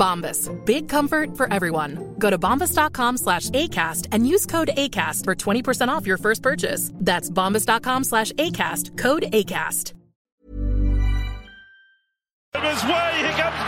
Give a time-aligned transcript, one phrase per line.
[0.00, 0.48] Bombas.
[0.64, 2.14] Big comfort for everyone.
[2.18, 6.90] Go to bombas.com slash ACAST and use code ACAST for 20% off your first purchase.
[6.94, 8.96] That's bombas.com slash ACAST.
[8.96, 9.92] Code ACAST.
[12.52, 13.60] His way, comes!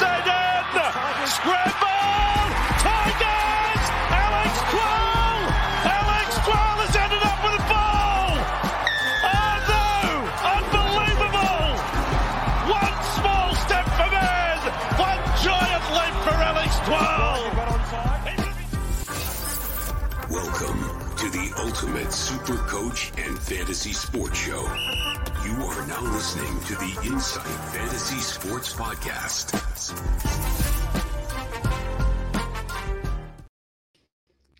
[1.31, 2.02] Scramble!
[21.83, 24.63] Ultimate Super Coach and Fantasy Sports Show.
[25.45, 27.45] You are now listening to the Insight
[27.75, 29.51] Fantasy Sports Podcast.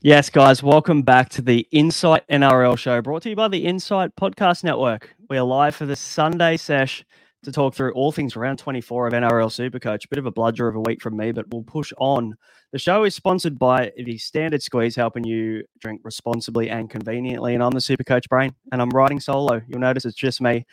[0.01, 4.17] Yes, guys, welcome back to the Insight NRL show brought to you by the Insight
[4.17, 5.15] Podcast Network.
[5.31, 7.05] We are live for the Sunday sesh
[7.45, 10.09] to talk through all things around 24 of NRL Supercoach.
[10.11, 12.35] Bit of a bludger of a week from me, but we'll push on.
[12.73, 17.53] The show is sponsored by the Standard Squeeze, helping you drink responsibly and conveniently.
[17.53, 19.61] And I'm the Super Coach Brain, and I'm riding solo.
[19.69, 20.65] You'll notice it's just me.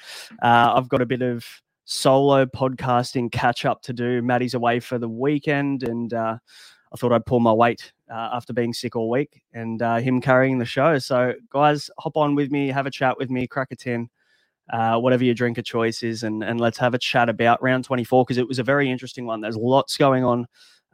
[0.41, 1.45] Uh, I've got a bit of
[1.83, 4.21] solo podcasting catch up to do.
[4.21, 6.37] Maddie's away for the weekend, and uh,
[6.93, 10.21] I thought I'd pull my weight uh, after being sick all week and uh, him
[10.21, 10.99] carrying the show.
[10.99, 14.09] So, guys, hop on with me, have a chat with me, crack a 10
[14.69, 17.83] uh, whatever your drink of choice is, and, and let's have a chat about round
[17.83, 19.41] 24 because it was a very interesting one.
[19.41, 20.45] There's lots going on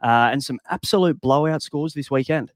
[0.02, 2.52] uh, and some absolute blowout scores this weekend.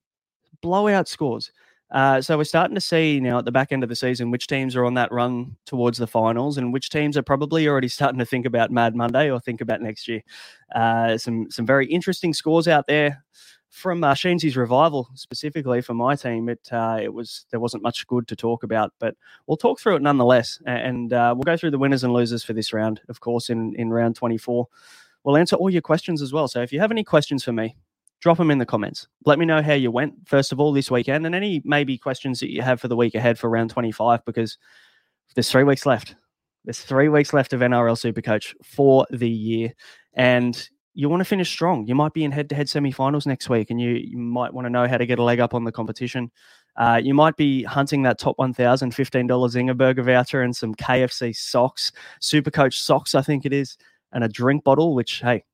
[0.60, 1.52] Blowout scores.
[1.90, 4.46] Uh, so we're starting to see now at the back end of the season which
[4.46, 8.18] teams are on that run towards the finals and which teams are probably already starting
[8.18, 10.22] to think about Mad Monday or think about next year.
[10.74, 13.24] Uh, some some very interesting scores out there
[13.70, 18.06] from uh, Sheensy's revival specifically for my team, it uh, it was there wasn't much
[18.06, 19.14] good to talk about, but
[19.46, 22.52] we'll talk through it nonetheless, and uh, we'll go through the winners and losers for
[22.52, 24.68] this round, of course, in in round twenty four.
[25.24, 26.48] We'll answer all your questions as well.
[26.48, 27.76] So if you have any questions for me,
[28.20, 29.06] drop them in the comments.
[29.26, 32.40] Let me know how you went first of all this weekend, and any maybe questions
[32.40, 34.58] that you have for the week ahead for round twenty five, because
[35.34, 36.16] there's three weeks left.
[36.64, 39.72] There's three weeks left of NRL Supercoach for the year,
[40.14, 41.86] and you want to finish strong.
[41.86, 44.86] You might be in head-to-head semi-finals next week, and you you might want to know
[44.86, 46.30] how to get a leg up on the competition.
[46.76, 51.34] Uh, you might be hunting that top $1,000 $15 Zinger Burger voucher and some KFC
[51.36, 53.76] socks, Super Coach socks, I think it is,
[54.12, 54.94] and a drink bottle.
[54.94, 55.44] Which hey,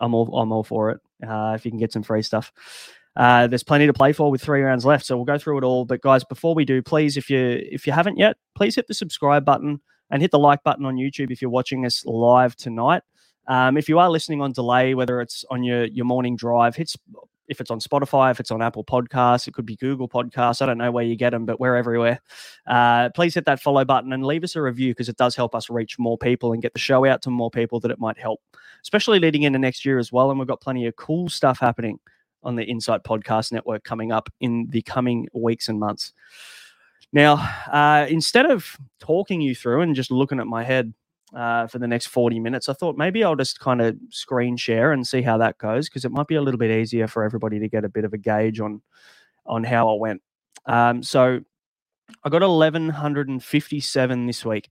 [0.00, 1.00] I'm all I'm all for it.
[1.26, 2.52] Uh, if you can get some free stuff.
[3.16, 5.64] Uh, there's plenty to play for with three rounds left, so we'll go through it
[5.64, 5.84] all.
[5.84, 8.94] But guys, before we do, please, if you if you haven't yet, please hit the
[8.94, 9.80] subscribe button
[10.10, 13.02] and hit the like button on YouTube if you're watching us live tonight.
[13.46, 16.96] Um, if you are listening on delay, whether it's on your your morning drive, hits
[17.48, 20.62] if it's on Spotify, if it's on Apple Podcasts, it could be Google Podcasts.
[20.62, 22.20] I don't know where you get them, but we're everywhere.
[22.66, 25.54] Uh, please hit that follow button and leave us a review because it does help
[25.54, 28.18] us reach more people and get the show out to more people that it might
[28.18, 28.40] help,
[28.82, 30.30] especially leading into next year as well.
[30.30, 31.98] And we've got plenty of cool stuff happening
[32.42, 36.12] on the Insight Podcast Network coming up in the coming weeks and months.
[37.12, 37.34] Now,
[37.70, 40.92] uh, instead of talking you through and just looking at my head
[41.34, 42.68] uh, for the next 40 minutes.
[42.68, 46.04] I thought maybe I'll just kind of screen share and see how that goes because
[46.04, 48.18] it might be a little bit easier for everybody to get a bit of a
[48.18, 48.82] gauge on
[49.46, 50.22] on how I went.
[50.66, 51.40] Um, so
[52.22, 54.70] I got 1157 this week.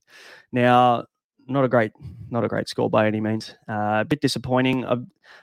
[0.52, 1.04] Now,
[1.46, 1.92] not a great,
[2.30, 3.54] not a great score by any means.
[3.68, 4.84] Uh, a bit disappointing.
[4.84, 4.96] Uh,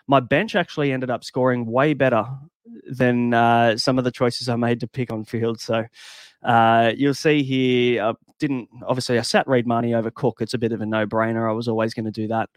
[0.07, 2.25] my bench actually ended up scoring way better
[2.89, 5.59] than uh, some of the choices I made to pick on field.
[5.59, 5.85] So
[6.43, 10.37] uh, you'll see here, I didn't obviously I sat Reed Mahoney over Cook.
[10.41, 11.49] It's a bit of a no brainer.
[11.49, 12.49] I was always going to do that.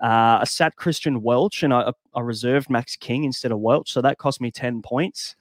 [0.00, 4.00] Uh, I sat Christian Welch and I, I, reserved Max King instead of Welch, so
[4.00, 5.34] that cost me ten points.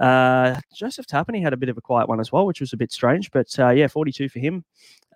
[0.00, 2.76] Uh, Joseph Tapine had a bit of a quiet one as well, which was a
[2.76, 3.30] bit strange.
[3.30, 4.64] But uh, yeah, 42 for him.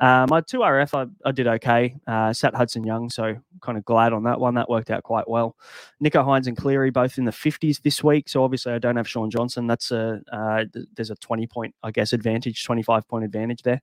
[0.01, 1.97] Uh, my 2RF, I, I did okay.
[2.07, 4.55] Uh, sat Hudson Young, so kind of glad on that one.
[4.55, 5.57] That worked out quite well.
[6.03, 8.29] Nicho Hynes and Cleary both in the 50s this week.
[8.29, 9.67] So obviously, I don't have Shaun Johnson.
[9.67, 13.81] That's a uh, th- there's a 20 point, I guess, advantage, 25 point advantage there.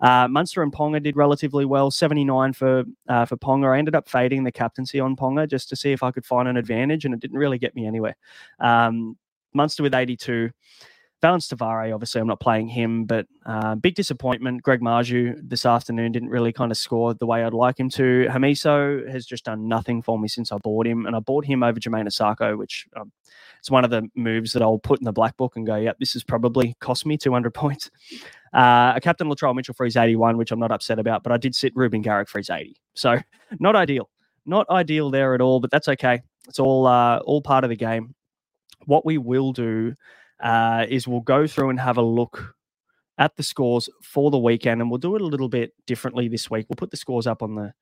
[0.00, 1.90] Munster and Ponga did relatively well.
[1.90, 3.72] 79 for for Ponga.
[3.72, 6.48] I ended up fading the captaincy on Ponga just to see if I could find
[6.48, 8.16] an advantage, and it didn't really get me anywhere.
[8.58, 9.16] Um,
[9.54, 10.50] Munster with 82.
[11.22, 14.62] Valence Tavare, obviously, I'm not playing him, but uh, big disappointment.
[14.62, 18.26] Greg Marzhew this afternoon didn't really kind of score the way I'd like him to.
[18.30, 21.62] Hamiso has just done nothing for me since I bought him, and I bought him
[21.62, 23.12] over Jamayne Isaako, which um,
[23.58, 25.98] it's one of the moves that I'll put in the black book and go, yep,
[25.98, 27.90] this has probably cost me 200 points.
[28.54, 31.36] Uh, a captain Latrell Mitchell for his 81, which I'm not upset about, but I
[31.36, 32.76] did sit Reuben Garrick for his 80.
[32.94, 33.18] So
[33.60, 34.08] not ideal.
[34.46, 36.22] Not ideal there at all, but that's okay.
[36.48, 38.14] It's all uh, all part of the game.
[38.86, 39.94] What we will do
[40.42, 42.54] uh, is we'll go through and have a look
[43.18, 46.50] at the scores for the weekend, and we'll do it a little bit differently this
[46.50, 46.66] week.
[46.68, 47.72] We'll put the scores up on the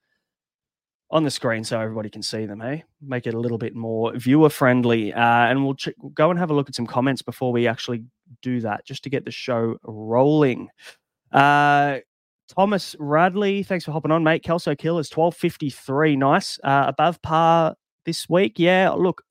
[1.11, 2.61] on the screen so everybody can see them.
[2.61, 6.39] Hey, make it a little bit more viewer friendly, uh, and we'll, ch- go and
[6.39, 8.05] have a look at some comments before we actually
[8.43, 10.69] do that, just to get the show rolling.
[11.33, 12.00] Uh,
[12.49, 14.43] Thomas Radley, thanks for hopping on, mate.
[14.43, 18.59] Kelso Killers, twelve fifty three, nice, uh, above par this week.
[18.59, 19.23] Yeah, look,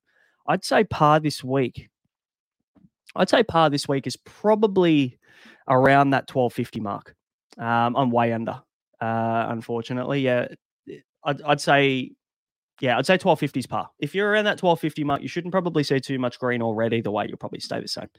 [0.48, 1.90] I'd say par this week.
[3.16, 5.18] I'd say par this week is probably
[5.68, 7.16] around that 1250 mark.
[7.58, 8.62] Um, I'm way under,
[9.02, 10.22] uh, unfortunately.
[10.22, 10.48] Yeah,
[11.24, 12.12] I'd, I'd say,
[12.80, 13.90] yeah, I'd say 1250 is par.
[14.00, 17.02] If you're around that 1250 mark, you shouldn't probably see too much green already.
[17.02, 18.10] The way you'll probably stay the same.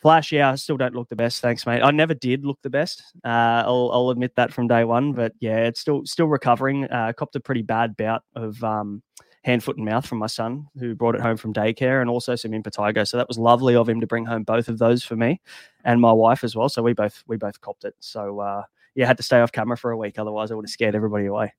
[0.00, 1.40] Flash, yeah, I still don't look the best.
[1.40, 1.82] Thanks, mate.
[1.82, 3.02] I never did look the best.
[3.24, 5.12] Uh, I'll, I'll admit that from day one.
[5.12, 6.84] But yeah, it's still still recovering.
[6.84, 9.02] Uh, copped a pretty bad bout of um,
[9.48, 12.36] hand, foot, and mouth from my son, who brought it home from daycare, and also
[12.36, 13.08] some impetigo.
[13.08, 15.40] So that was lovely of him to bring home both of those for me
[15.84, 16.68] and my wife as well.
[16.68, 17.94] So we both we both copped it.
[17.98, 18.64] So uh,
[18.94, 21.26] yeah, had to stay off camera for a week, otherwise I would have scared everybody
[21.26, 21.54] away.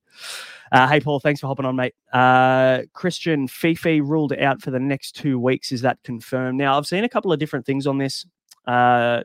[0.71, 1.95] Uh, hey Paul, thanks for hopping on, mate.
[2.13, 5.71] Uh, Christian Fifi ruled out for the next two weeks.
[5.71, 6.59] Is that confirmed?
[6.59, 8.23] Now I've seen a couple of different things on this.
[8.67, 9.23] Uh,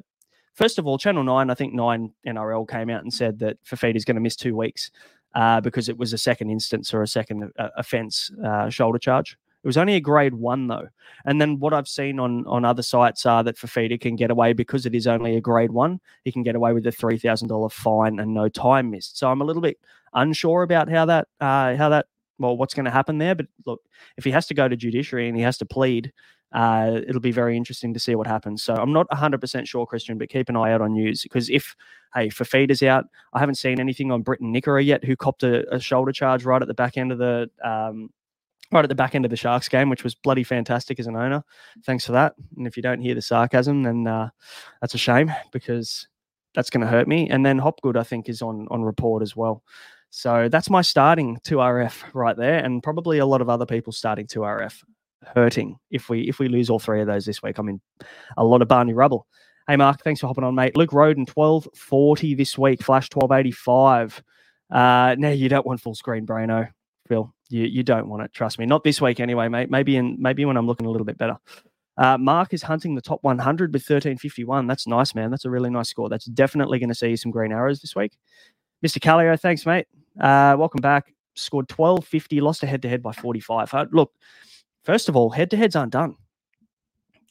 [0.55, 3.97] first of all, Channel Nine, I think Nine NRL came out and said that Fifita
[3.97, 4.91] is going to miss two weeks
[5.35, 9.37] uh, because it was a second instance or a second uh, offence uh, shoulder charge.
[9.63, 10.89] It was only a grade one though,
[11.25, 14.53] and then what I've seen on on other sites are that Fifita can get away
[14.53, 16.01] because it is only a grade one.
[16.23, 19.19] He can get away with a three thousand dollar fine and no time missed.
[19.19, 19.79] So I'm a little bit
[20.13, 22.07] unsure about how that uh, how that
[22.39, 23.35] well what's going to happen there.
[23.35, 23.81] But look,
[24.19, 26.13] if he has to go to judiciary and he has to plead,
[26.55, 28.63] uh, it'll be very interesting to see what happens.
[28.63, 31.75] So I'm not 100% sure, Christian, but keep an eye out on news because if,
[32.15, 35.81] hey, Fifita's out, I haven't seen anything on Briton Nikora yet, who copped a, a,
[35.81, 37.51] shoulder charge right at the back end of the.
[37.63, 38.11] Um,
[38.73, 41.15] right at the back end of the Sharks game, which was bloody fantastic as an
[41.15, 41.45] owner.
[41.85, 42.35] Thanks for that.
[42.57, 44.31] And if you don't hear the sarcasm, then uh,
[44.81, 46.09] that's a shame because
[46.55, 47.29] that's going to hurt me.
[47.29, 49.63] And then Hopgood, I think, is on on report as well.
[50.11, 54.27] So that's my starting 2RF right there, and probably a lot of other people starting
[54.27, 54.83] 2RF
[55.35, 57.59] hurting if we if we lose all three of those this week.
[57.59, 57.81] I'm in
[58.37, 59.27] a lot of Barney rubble.
[59.69, 60.77] Hey Mark, thanks for hopping on, mate.
[60.77, 62.83] Luke Roden, twelve forty this week.
[62.83, 64.23] Flash twelve eighty five.
[64.71, 66.69] Uh, now you don't want full screen, Brano.
[67.09, 68.33] Phil, you you don't want it.
[68.33, 68.67] Trust me.
[68.67, 69.71] Not this week anyway, mate.
[69.71, 71.39] Maybe in maybe when I'm looking a little bit better.
[71.97, 74.67] Uh, Mark is hunting the top 100 with 1351.
[74.67, 75.31] That's nice, man.
[75.31, 76.09] That's a really nice score.
[76.09, 78.19] That's definitely going to see some green arrows this week.
[78.85, 79.01] Mr.
[79.01, 79.87] Callio, thanks, mate.
[80.21, 81.15] Uh, welcome back.
[81.37, 83.73] Scored 1250, lost a head to head by 45.
[83.73, 84.13] Uh, look,
[84.85, 86.17] First of all, head to heads aren't done.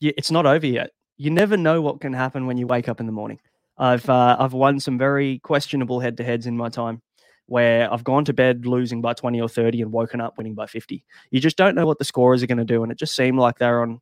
[0.02, 0.92] It's not over yet.
[1.18, 3.40] You never know what can happen when you wake up in the morning.
[3.78, 7.02] I've uh, I've won some very questionable head to heads in my time,
[7.46, 10.66] where I've gone to bed losing by twenty or thirty and woken up winning by
[10.66, 11.06] fifty.
[11.32, 13.40] You just don't know what the scorers are going to do, and it just seemed
[13.40, 14.02] like they're on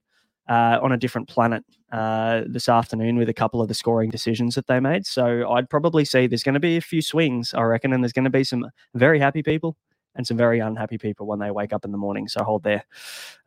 [0.50, 4.55] uh, on a different planet uh, this afternoon with a couple of the scoring decisions
[4.55, 5.05] that they made.
[5.05, 8.13] So I'd probably say there's going to be a few swings, I reckon, and there's
[8.13, 8.65] going to be some
[8.96, 9.77] very happy people
[10.15, 12.27] and some very unhappy people when they wake up in the morning.
[12.27, 12.84] So hold there.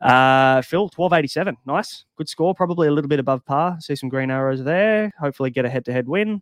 [0.01, 1.57] Uh, Phil, 1287.
[1.65, 2.05] Nice.
[2.17, 2.55] Good score.
[2.55, 3.77] Probably a little bit above par.
[3.79, 5.13] See some green arrows there.
[5.19, 6.41] Hopefully get a head to head win.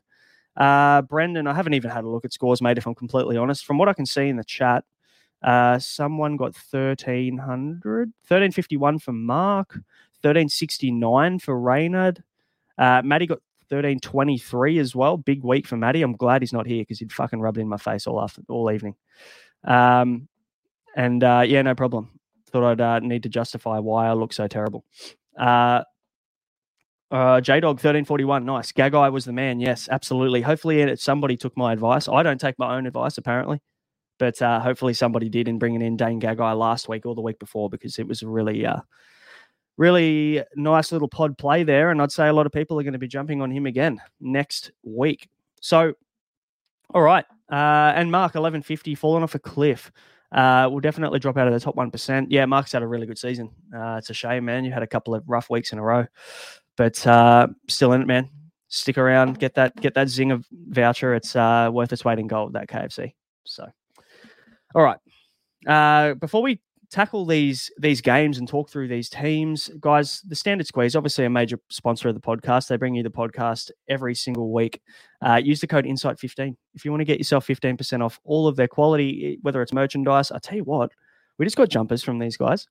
[0.56, 3.66] Uh, Brendan, I haven't even had a look at scores, mate, if I'm completely honest.
[3.66, 4.86] From what I can see in the chat,
[5.42, 9.74] uh, someone got 1300, 1351 for Mark,
[10.22, 12.24] 1369 for Reynard.
[12.78, 13.40] Uh, Maddie got
[13.70, 15.18] 1323 as well.
[15.18, 16.02] Big week for Maddie.
[16.02, 18.72] I'm glad he's not here because he'd fucking rubbed in my face all after all
[18.72, 18.96] evening.
[19.64, 20.28] Um,
[20.96, 22.20] and uh, yeah, no problem.
[22.52, 24.86] Thought I'd uh, need to justify why I look so terrible.
[25.40, 25.84] Uh,
[27.10, 28.72] uh, J Dog thirteen forty one, nice.
[28.72, 29.60] Gagai was the man.
[29.60, 30.42] Yes, absolutely.
[30.42, 32.08] Hopefully, somebody took my advice.
[32.08, 33.62] I don't take my own advice apparently,
[34.20, 37.40] but uh, hopefully somebody did in bringing in Dane Gagai last week or the week
[37.40, 38.82] before because it was a really, uh,
[39.78, 41.90] really nice little pod play there.
[41.90, 44.00] And I'd say a lot of people are going to be jumping on him again
[44.20, 45.30] next week.
[45.62, 45.94] So,
[46.94, 47.26] all right.
[47.52, 49.92] Uh, and Mark, 1150, falling off a cliff.
[50.32, 52.28] Uh, will definitely drop out of the top 1%.
[52.30, 53.52] Yeah, Mark's had a really good season.
[53.76, 54.66] Uh, it's a shame, man.
[54.66, 56.08] You had a couple of rough weeks in a row,
[56.76, 58.30] but uh, still in it, man.
[58.68, 61.14] Stick around, get that get that zing of voucher.
[61.14, 63.14] It's uh, worth its weight in gold, that KFC.
[63.44, 63.68] So,
[64.74, 64.98] all right.
[65.68, 66.60] Uh, before we
[66.94, 70.22] tackle these these games and talk through these teams, guys.
[70.22, 72.68] The Standard Squeeze, obviously a major sponsor of the podcast.
[72.68, 74.80] They bring you the podcast every single week.
[75.20, 78.56] Uh, use the code Insight15 if you want to get yourself 15% off all of
[78.56, 80.32] their quality, whether it's merchandise.
[80.32, 80.92] I tell you what,
[81.40, 82.68] we just got jumpers from these guys,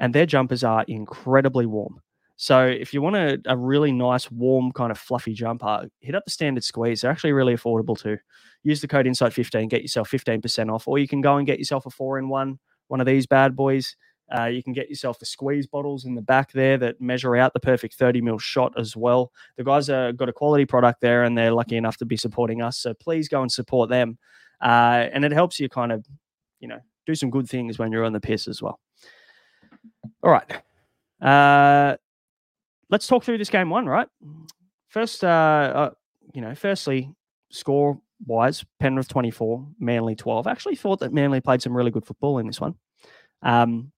[0.00, 2.00] and their jumpers are incredibly warm.
[2.36, 6.24] So if you want a, a really nice, warm, kind of fluffy jumper, hit up
[6.24, 7.02] the Standard Squeeze.
[7.02, 8.18] They're actually really affordable too.
[8.64, 11.86] Use the code Insight15, get yourself 15% off, or you can go and get yourself
[11.86, 13.96] a four in one one of these bad boys.
[14.34, 17.52] Uh, you can get yourself the squeeze bottles in the back there that measure out
[17.52, 19.30] the perfect 30 mil shot as well.
[19.56, 22.62] The guys have got a quality product there and they're lucky enough to be supporting
[22.62, 22.78] us.
[22.78, 24.18] So please go and support them.
[24.62, 26.04] Uh, and it helps you kind of,
[26.60, 28.80] you know, do some good things when you're on the piss as well.
[30.22, 30.50] All right.
[31.20, 31.96] Uh,
[32.90, 34.08] let's talk through this game one, right?
[34.88, 35.90] First, uh, uh
[36.32, 37.10] you know, firstly,
[37.50, 40.46] score wise, Penrith 24, Manly 12.
[40.46, 42.74] I actually thought that Manly played some really good football in this one.
[43.42, 43.92] Um,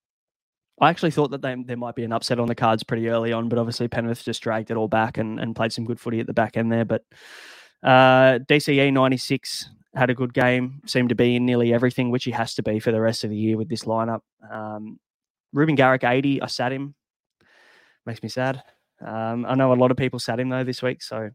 [0.81, 3.33] I actually thought that they, there might be an upset on the cards pretty early
[3.33, 6.21] on, but obviously Penrith just dragged it all back and, and played some good footy
[6.21, 6.85] at the back end there.
[6.85, 7.03] But
[7.83, 12.31] uh, DCE 96 had a good game, seemed to be in nearly everything, which he
[12.33, 14.21] has to be for the rest of the year with this lineup.
[14.51, 14.99] Um,
[15.55, 16.95] Reuben Garrick 80, I sat him.
[18.05, 18.63] Makes me sad.
[19.05, 21.31] Um, I know a lot of people sat him though this week, so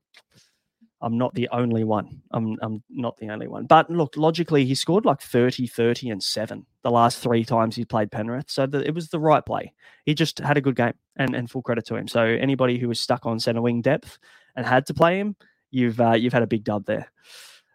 [1.02, 2.22] I'm not the only one.
[2.32, 3.66] I'm I'm not the only one.
[3.66, 7.86] But look, logically, he scored like 30, 30, and seven the last three times he
[7.86, 8.50] played Penrith.
[8.50, 9.74] So the, it was the right play.
[10.06, 12.08] He just had a good game, and, and full credit to him.
[12.08, 14.18] So anybody who was stuck on centre wing depth
[14.56, 15.36] and had to play him,
[15.72, 17.12] you've uh, you've had a big dub there.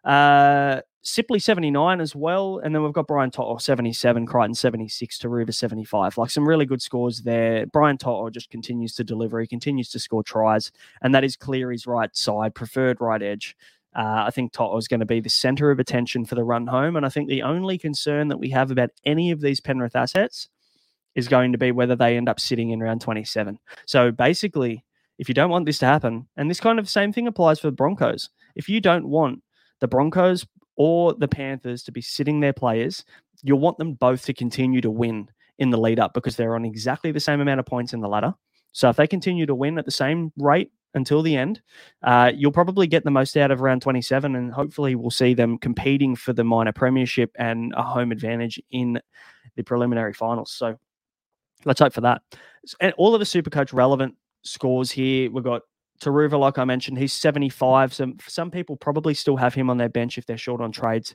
[0.05, 2.59] Uh, Sipley 79 as well.
[2.59, 6.19] And then we've got Brian To'o 77, Crichton 76, Turuva 75.
[6.19, 7.65] Like some really good scores there.
[7.67, 9.41] Brian To'o just continues to deliver.
[9.41, 10.73] He continues to score tries.
[11.03, 13.57] And that is Cleary's right side, preferred right edge.
[13.95, 16.67] Uh, I think To'o is going to be the center of attention for the run
[16.67, 16.97] home.
[16.97, 20.49] And I think the only concern that we have about any of these Penrith assets
[21.15, 23.59] is going to be whether they end up sitting in round 27.
[23.87, 24.85] So basically,
[25.19, 27.69] if you don't want this to happen, and this kind of same thing applies for
[27.69, 29.43] the Broncos, if you don't want
[29.81, 33.05] the Broncos or the Panthers to be sitting their players,
[33.43, 35.29] you'll want them both to continue to win
[35.59, 38.09] in the lead up because they're on exactly the same amount of points in the
[38.09, 38.35] ladder.
[38.73, 41.63] So if they continue to win at the same rate until the end,
[42.03, 45.59] uh, you'll probably get the most out of round 27, and hopefully we'll see them
[45.59, 49.01] competing for the minor premiership and a home advantage in
[49.57, 50.51] the preliminary finals.
[50.53, 50.77] So
[51.65, 52.21] let's hope for that.
[52.81, 55.31] And all of the Supercoach relevant scores here.
[55.31, 55.63] We've got
[56.01, 57.95] Turuva, like I mentioned, he's 75.
[57.95, 61.15] Some some people probably still have him on their bench if they're short on trades.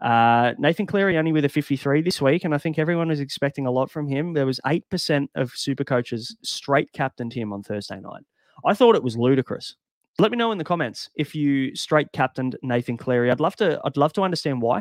[0.00, 3.66] Uh, Nathan Cleary only with a 53 this week, and I think everyone is expecting
[3.66, 4.32] a lot from him.
[4.32, 8.24] There was eight percent of super coaches straight captained him on Thursday night.
[8.64, 9.76] I thought it was ludicrous.
[10.20, 13.30] Let me know in the comments if you straight captained Nathan Cleary.
[13.30, 13.80] I'd love to.
[13.84, 14.78] I'd love to understand why.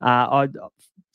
[0.00, 0.48] Uh, I,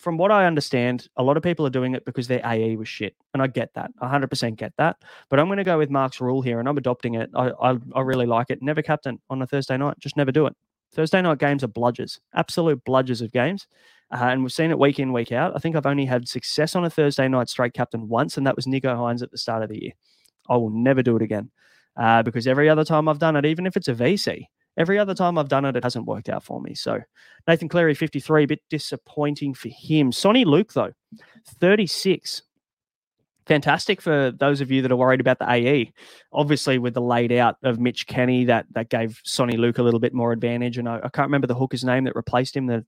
[0.01, 2.87] from what I understand, a lot of people are doing it because their AE was
[2.87, 3.91] shit, and I get that.
[4.01, 4.97] 100% get that.
[5.29, 7.29] But I'm going to go with Mark's rule here, and I'm adopting it.
[7.35, 8.63] I, I, I really like it.
[8.63, 9.99] Never captain on a Thursday night.
[9.99, 10.55] Just never do it.
[10.91, 13.67] Thursday night games are bludgers, absolute bludgers of games.
[14.11, 15.55] Uh, and we've seen it week in, week out.
[15.55, 18.55] I think I've only had success on a Thursday night straight captain once, and that
[18.55, 19.91] was Nicho Hynes at the start of the year.
[20.49, 21.51] I will never do it again
[21.95, 24.47] uh, because every other time I've done it, even if it's a VC,
[24.81, 26.73] every other time I've done it, it hasn't worked out for me.
[26.73, 26.99] So
[27.47, 30.11] Nathan Cleary, 53, a bit disappointing for him.
[30.11, 30.91] Soni Luke, though,
[31.59, 32.41] 36.
[33.45, 35.93] Fantastic for those of you that are worried about the AE.
[36.33, 39.99] Obviously, with the laid out of Mitch Kenny, that that gave Soni Luke a little
[39.99, 40.77] bit more advantage.
[40.77, 42.85] And I, I can't remember the hooker's name that replaced him, the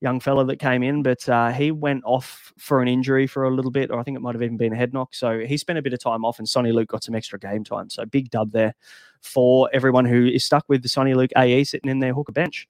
[0.00, 3.50] young fella that came in, but uh, he went off for an injury for a
[3.50, 5.14] little bit, or I think it might have even been a head knock.
[5.14, 7.64] So he spent a bit of time off, and Soni Luke got some extra game
[7.64, 7.90] time.
[7.90, 8.74] So big dub there
[9.22, 12.68] for everyone who is stuck with the Soni Luke AE sitting in their hooker bench.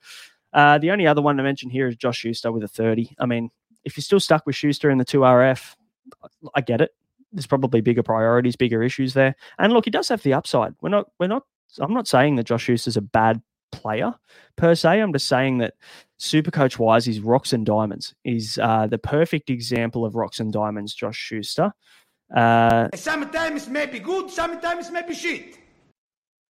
[0.52, 3.14] Uh, the only other one to mention here is Josh Schuster with a 30.
[3.18, 3.50] I mean,
[3.84, 5.76] if you're still stuck with Schuster in the 2RF,
[6.54, 6.92] I get it.
[7.32, 9.36] There's probably bigger priorities, bigger issues there.
[9.58, 10.74] And look, he does have the upside.
[10.80, 11.44] We're not, we're not,
[11.78, 14.14] I'm not saying that Josh Schuster's a bad player
[14.56, 15.00] per se.
[15.00, 15.74] I'm just saying that
[16.16, 18.14] super coach wise, he's rocks and diamonds.
[18.24, 21.72] He's uh, the perfect example of rocks and diamonds, Josh Schuster.
[22.34, 25.58] Uh, sometimes maybe good, sometimes maybe shit.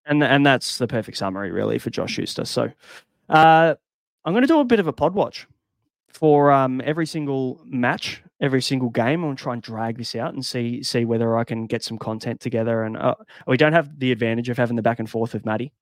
[0.08, 2.44] And, and that's the perfect summary, really, for Josh Schuster.
[2.44, 2.70] So
[3.28, 3.74] uh,
[4.24, 5.46] I'm going to do a bit of a pod watch
[6.12, 9.22] for um, every single match, every single game.
[9.22, 11.98] I'm gonna try and drag this out and see see whether I can get some
[11.98, 12.82] content together.
[12.82, 13.14] And uh,
[13.46, 15.72] we don't have the advantage of having the back and forth of Maddie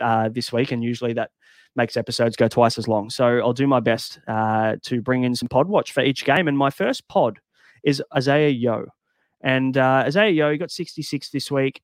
[0.00, 1.30] uh, this week, and usually that
[1.74, 3.10] makes episodes go twice as long.
[3.10, 6.48] So I'll do my best uh, to bring in some pod watch for each game.
[6.48, 7.38] And my first pod
[7.82, 8.86] is Isaah Yeo.
[9.40, 11.82] And uh, Isaah Yeo, he got 66 this week.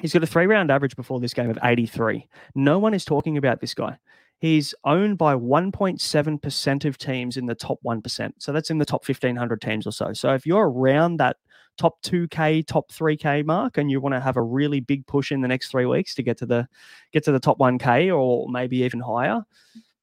[0.00, 2.26] He's got a three round average before this game of 83.
[2.54, 3.98] No one is talking about this guy.
[4.38, 8.32] He's owned by 1.7% of teams in the top 1%.
[8.38, 10.14] So that's in the top 1,500 teams or so.
[10.14, 11.36] So if you're around that
[11.76, 15.40] top 2k top 3k mark and you want to have a really big push in
[15.40, 16.68] the next 3 weeks to get to the
[17.12, 19.42] get to the top 1k or maybe even higher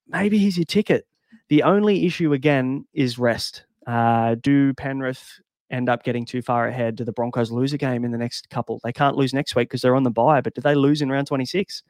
[0.08, 1.06] maybe he's your ticket
[1.50, 5.40] the only issue again is rest uh, do penrith
[5.70, 8.50] end up getting too far ahead do the broncos lose a game in the next
[8.50, 11.02] couple they can't lose next week because they're on the bye but do they lose
[11.02, 11.84] in round 26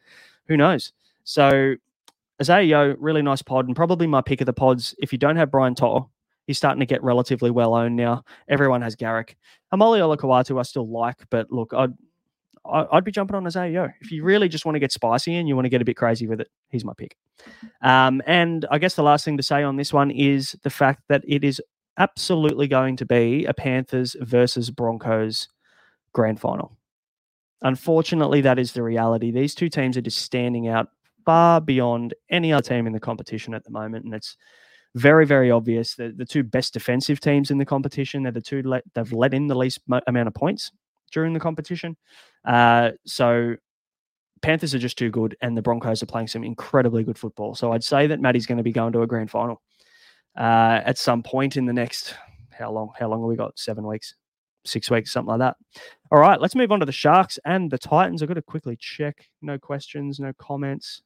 [0.48, 0.94] who knows
[1.24, 1.76] so
[2.40, 4.96] Yeo, really nice pod, and probably my pick of the pods.
[5.00, 6.10] If you don't have Brian To'o,
[6.46, 8.24] he's starting to get relatively well owned now.
[8.48, 9.38] Everyone has Garrick.
[9.74, 11.94] Haumole Olakau'atu I still like, but look, I'd
[12.70, 13.90] I'd be jumping on Yeo.
[14.02, 15.96] If you really just want to get spicy and you want to get a bit
[15.96, 17.16] crazy with it, he's my pick.
[17.82, 21.04] Um, and I guess the last thing to say on this one is the fact
[21.08, 21.62] that it is
[21.98, 25.48] absolutely going to be a Panthers versus Broncos
[26.14, 26.78] grand final.
[27.62, 29.32] Unfortunately, that is the reality.
[29.32, 30.90] These two teams are just standing out
[31.26, 34.38] far beyond any other team in the competition at the moment, and it's
[34.96, 38.24] very, very obvious that the two best defensive teams in the competition.
[38.24, 40.72] They're the two they've let in the least mo- amount of points
[41.12, 41.98] during the competition.
[42.46, 43.56] Uh, so
[44.42, 47.56] Panthers are just too good, and the Broncos are playing some incredibly good football.
[47.56, 49.62] So I'd say that Matty's going to be going to a grand final
[50.38, 52.16] uh, at some point in the next
[52.58, 52.92] how long?
[52.98, 53.58] How long have we got?
[53.58, 54.16] Seven weeks,
[54.66, 55.56] six weeks, something like that.
[56.12, 58.22] All right, let's move on to the Sharks and the Titans.
[58.22, 59.28] I've got to quickly check.
[59.42, 61.02] No questions, no comments.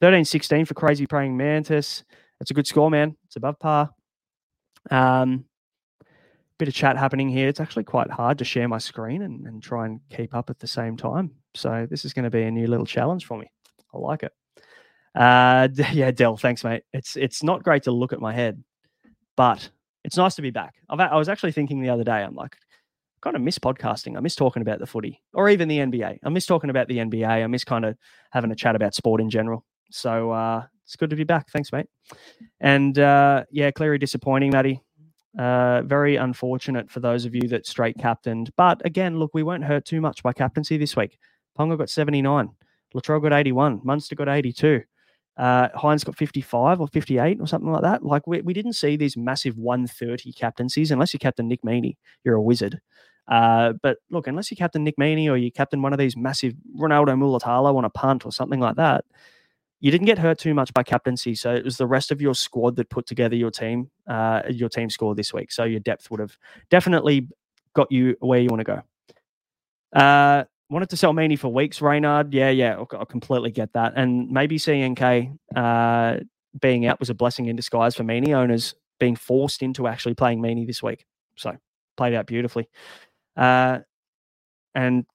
[0.00, 2.04] 13 16 for Crazy Praying Mantis.
[2.38, 3.16] That's a good score, man.
[3.26, 3.90] It's above par.
[4.90, 5.44] Um,
[6.58, 7.48] bit of chat happening here.
[7.48, 10.58] It's actually quite hard to share my screen and, and try and keep up at
[10.58, 11.32] the same time.
[11.54, 13.50] So this is going to be a new little challenge for me.
[13.92, 14.32] I like it.
[15.14, 16.82] Uh, yeah, Dell, thanks, mate.
[16.92, 18.62] It's it's not great to look at my head,
[19.36, 19.70] but
[20.04, 20.74] it's nice to be back.
[20.88, 22.22] I've, I was actually thinking the other day.
[22.22, 22.56] I'm like,
[23.20, 24.16] kind of miss podcasting.
[24.16, 26.18] I miss talking about the footy or even the NBA.
[26.22, 27.26] I miss talking about the NBA.
[27.26, 27.96] I miss kind of
[28.30, 29.64] having a chat about sport in general.
[29.90, 31.50] So uh, it's good to be back.
[31.50, 31.86] Thanks, mate.
[32.60, 34.82] And uh, yeah, clearly disappointing, Matty.
[35.38, 38.50] Uh, very unfortunate for those of you that straight captained.
[38.56, 41.18] But again, look, we weren't hurt too much by captaincy this week.
[41.58, 42.48] Ponga got 79.
[42.94, 43.82] Latrell got 81.
[43.84, 44.82] Munster got 82.
[45.38, 48.04] Uh, Hynes got 55 or 58 or something like that.
[48.04, 52.34] Like we, we didn't see these massive 130 captaincies unless you captain Nick Meaney, you're
[52.34, 52.80] a wizard.
[53.28, 56.54] Uh, but look, unless you captain Nick Meaney or you captain one of these massive
[56.76, 59.04] Ronaldo Mulitalo on a punt or something like that,
[59.80, 62.34] you didn't get hurt too much by captaincy, so it was the rest of your
[62.34, 65.52] squad that put together your team, uh, your team score this week.
[65.52, 66.36] So your depth would have
[66.68, 67.28] definitely
[67.74, 68.82] got you where you want to go.
[69.92, 72.32] Uh, wanted to sell Meaney for weeks, Reynard.
[72.32, 73.94] Yeah, yeah, I completely get that.
[73.96, 76.18] And maybe CNK uh,
[76.60, 80.40] being out was a blessing in disguise for Meaney owners being forced into actually playing
[80.40, 81.06] Meaney this week.
[81.36, 81.56] So
[81.96, 82.68] played out beautifully.
[83.36, 83.80] Uh,
[84.74, 85.06] and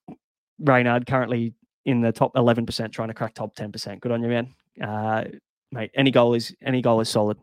[0.58, 4.00] Reynard currently in the top 11% trying to crack top 10%.
[4.00, 4.54] Good on you, man.
[4.82, 5.24] Uh,
[5.70, 7.38] mate, any goal is any goal is solid.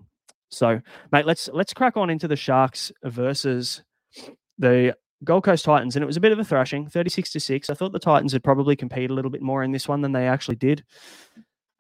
[0.50, 3.84] So, mate, let's let's crack on into the Sharks versus
[4.58, 7.70] the Gold Coast Titans, and it was a bit of a thrashing, 36 to 6.
[7.70, 10.12] I thought the Titans would probably compete a little bit more in this one than
[10.12, 10.84] they actually did.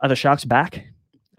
[0.01, 0.85] Are the Sharks back?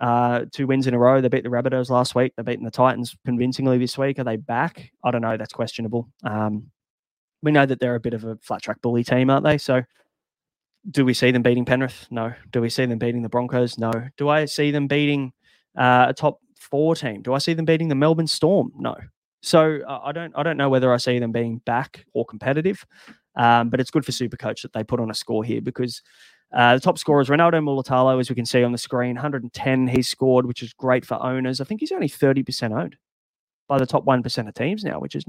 [0.00, 1.20] Uh, two wins in a row.
[1.20, 2.32] They beat the Rabbitohs last week.
[2.34, 4.18] They're beating the Titans convincingly this week.
[4.18, 4.90] Are they back?
[5.04, 5.36] I don't know.
[5.36, 6.08] That's questionable.
[6.24, 6.70] Um,
[7.42, 9.58] we know that they're a bit of a flat track bully team, aren't they?
[9.58, 9.82] So
[10.90, 12.08] do we see them beating Penrith?
[12.10, 12.32] No.
[12.50, 13.78] Do we see them beating the Broncos?
[13.78, 13.92] No.
[14.16, 15.32] Do I see them beating
[15.76, 17.22] uh, a top four team?
[17.22, 18.72] Do I see them beating the Melbourne Storm?
[18.76, 18.96] No.
[19.42, 22.86] So uh, I don't I don't know whether I see them being back or competitive,
[23.36, 26.02] um, but it's good for Supercoach that they put on a score here because
[26.52, 29.88] uh, the top scorer is Ronaldo Mulitalo, as we can see on the screen, 110
[29.88, 31.60] he scored, which is great for owners.
[31.60, 32.96] I think he's only 30% owned
[33.68, 35.24] by the top 1% of teams now, which is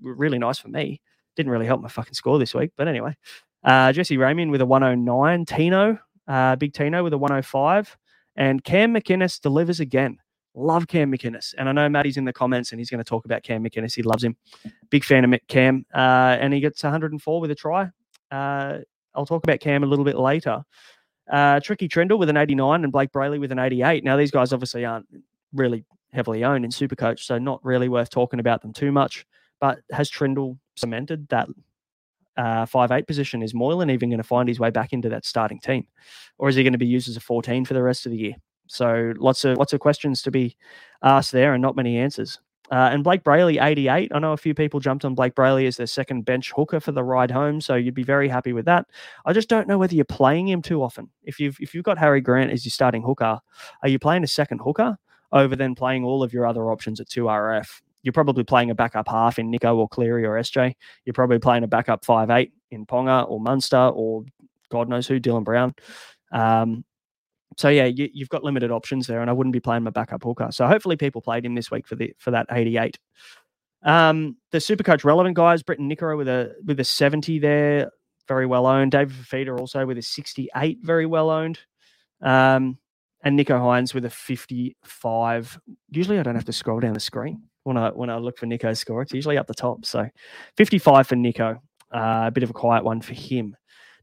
[0.00, 1.00] really nice for me.
[1.36, 3.16] Didn't really help my fucking score this week, but anyway.
[3.64, 5.44] Uh, Jesse Ramien with a 109.
[5.44, 7.96] Tino, uh, Big Tino with a 105.
[8.36, 10.18] And Cam McInnes delivers again.
[10.56, 11.54] Love Cam McInnes.
[11.58, 13.94] And I know Matty's in the comments and he's going to talk about Cam McInnes.
[13.94, 14.36] He loves him.
[14.90, 15.84] Big fan of Cam.
[15.94, 17.90] Uh, and he gets 104 with a try.
[18.30, 18.78] Uh,
[19.14, 20.64] I'll talk about Cam a little bit later.
[21.30, 24.02] Uh, Tricky Trindall with an 89 and Blake Brailey with an 88.
[24.02, 25.06] Now, these guys obviously aren't
[25.52, 29.26] really heavily owned in Supercoach, so not really worth talking about them too much.
[29.60, 31.48] But has Trindall cemented that
[32.36, 33.42] uh, five eight position?
[33.42, 35.86] Is Moylan even going to find his way back into that starting team,
[36.38, 38.18] or is he going to be used as a fourteen for the rest of the
[38.18, 38.34] year?
[38.66, 40.56] So lots of lots of questions to be
[41.02, 42.38] asked there, and not many answers.
[42.70, 44.10] Uh, and Blake Brailey, 88.
[44.12, 46.92] I know a few people jumped on Blake Brailey as their second bench hooker for
[46.92, 48.86] the ride home, so you'd be very happy with that.
[49.24, 51.08] I just don't know whether you're playing him too often.
[51.22, 53.38] If you've if you've got Harry Grant as your starting hooker,
[53.82, 54.98] are you playing a second hooker
[55.32, 57.82] over then playing all of your other options at two RF?
[58.02, 60.74] You're probably playing a backup half in Nicho or Cleary or SJ.
[61.04, 64.24] You're probably playing a backup five eight in Ponga or Munster or
[64.70, 65.74] God knows who, Dylan Brown.
[66.32, 66.84] Um,
[67.56, 70.22] so yeah, you, have got limited options there, and I wouldn't be playing my backup
[70.22, 70.48] hooker.
[70.50, 72.98] So hopefully people played him this week for the for that 88.
[73.82, 77.90] Um, the super coach relevant guys, Briton Nikora with a with a 70 there,
[78.28, 78.92] very well owned.
[78.92, 81.58] David Fifita also with a 68, very well owned.
[82.20, 82.78] Um,
[83.22, 85.58] and Nicho Hynes with a 55.
[85.90, 88.46] Usually I don't have to scroll down the screen when I when I look for
[88.46, 89.00] Nicho's score.
[89.00, 89.86] It's usually up the top.
[89.86, 90.08] So
[90.58, 91.58] 55 for Nicho.
[91.90, 93.56] Uh, a bit of a quiet one for him.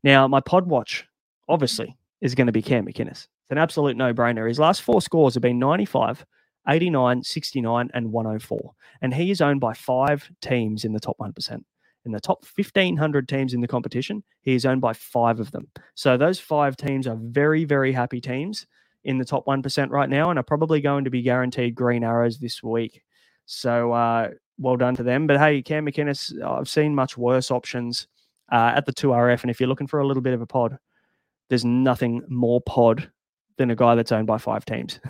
[0.03, 1.05] Now my pod watch,
[1.47, 4.47] obviously, is going to be Cam McInnes an absolute no brainer.
[4.47, 6.25] His last four scores have been 95,
[6.67, 8.73] 89, 69, and 104.
[9.01, 11.63] And he is owned by five teams in the top 1%.
[12.05, 15.67] In the top 1,500 teams in the competition, he is owned by five of them.
[15.95, 18.65] So those five teams are very, very happy teams
[19.05, 22.39] in the top 1% right now and are probably going to be guaranteed green arrows
[22.39, 23.03] this week.
[23.45, 25.27] So uh, well done to them.
[25.27, 28.07] But hey, Cam McInnes, I've seen much worse options
[28.51, 29.43] uh, at the 2RF.
[29.43, 30.77] And if you're looking for a little bit of a pod,
[31.49, 33.11] there's nothing more pod
[33.57, 34.99] than a guy that's owned by five teams.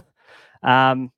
[0.66, 1.12] Um,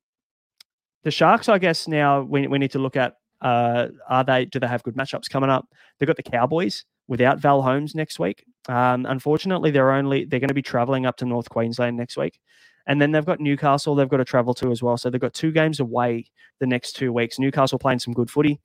[1.04, 4.58] the Sharks, I guess, now we, we need to look at uh, are they do
[4.58, 5.68] they have good matchups coming up?
[5.98, 8.44] They've got the Cowboys without Val Holmes next week.
[8.68, 12.40] Um, unfortunately, they're only they're going to be traveling up to North Queensland next week,
[12.86, 13.94] and then they've got Newcastle.
[13.94, 14.96] They've got to travel to as well.
[14.96, 16.26] So they've got two games away
[16.58, 17.38] the next two weeks.
[17.38, 18.60] Newcastle playing some good footy.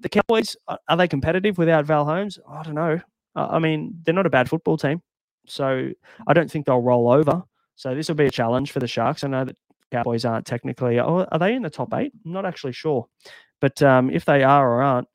[0.00, 2.38] The Cowboys are they competitive without Val Holmes?
[2.48, 3.00] I don't know.
[3.36, 5.02] I mean, they're not a bad football team,
[5.46, 5.90] so
[6.26, 7.44] I don't think they'll roll over.
[7.76, 9.24] So this will be a challenge for the Sharks.
[9.24, 9.56] I know that
[9.90, 10.98] Cowboys aren't technically.
[10.98, 12.12] Oh, are they in the top eight?
[12.24, 13.06] I'm not actually sure,
[13.60, 15.08] but um, if they are or aren't,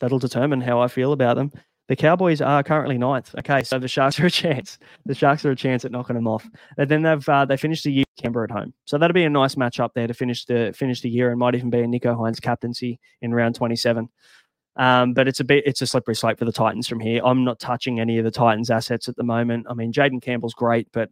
[0.00, 1.52] that'll determine how I feel about them.
[1.88, 3.32] The Cowboys are currently ninth.
[3.38, 4.78] Okay, so the Sharks are a chance.
[5.04, 6.48] The Sharks are a chance at knocking them off.
[6.76, 9.30] And then they've uh, they finished the year Canberra at home, so that'll be a
[9.30, 11.86] nice match up there to finish the finish the year, and might even be a
[11.86, 14.08] Nicho Hynes captaincy in round 27.
[14.76, 17.22] Um, but it's a bit it's a slippery slope for the Titans from here.
[17.24, 19.66] I'm not touching any of the Titans' assets at the moment.
[19.70, 21.10] I mean, Jayden Campbell's great, but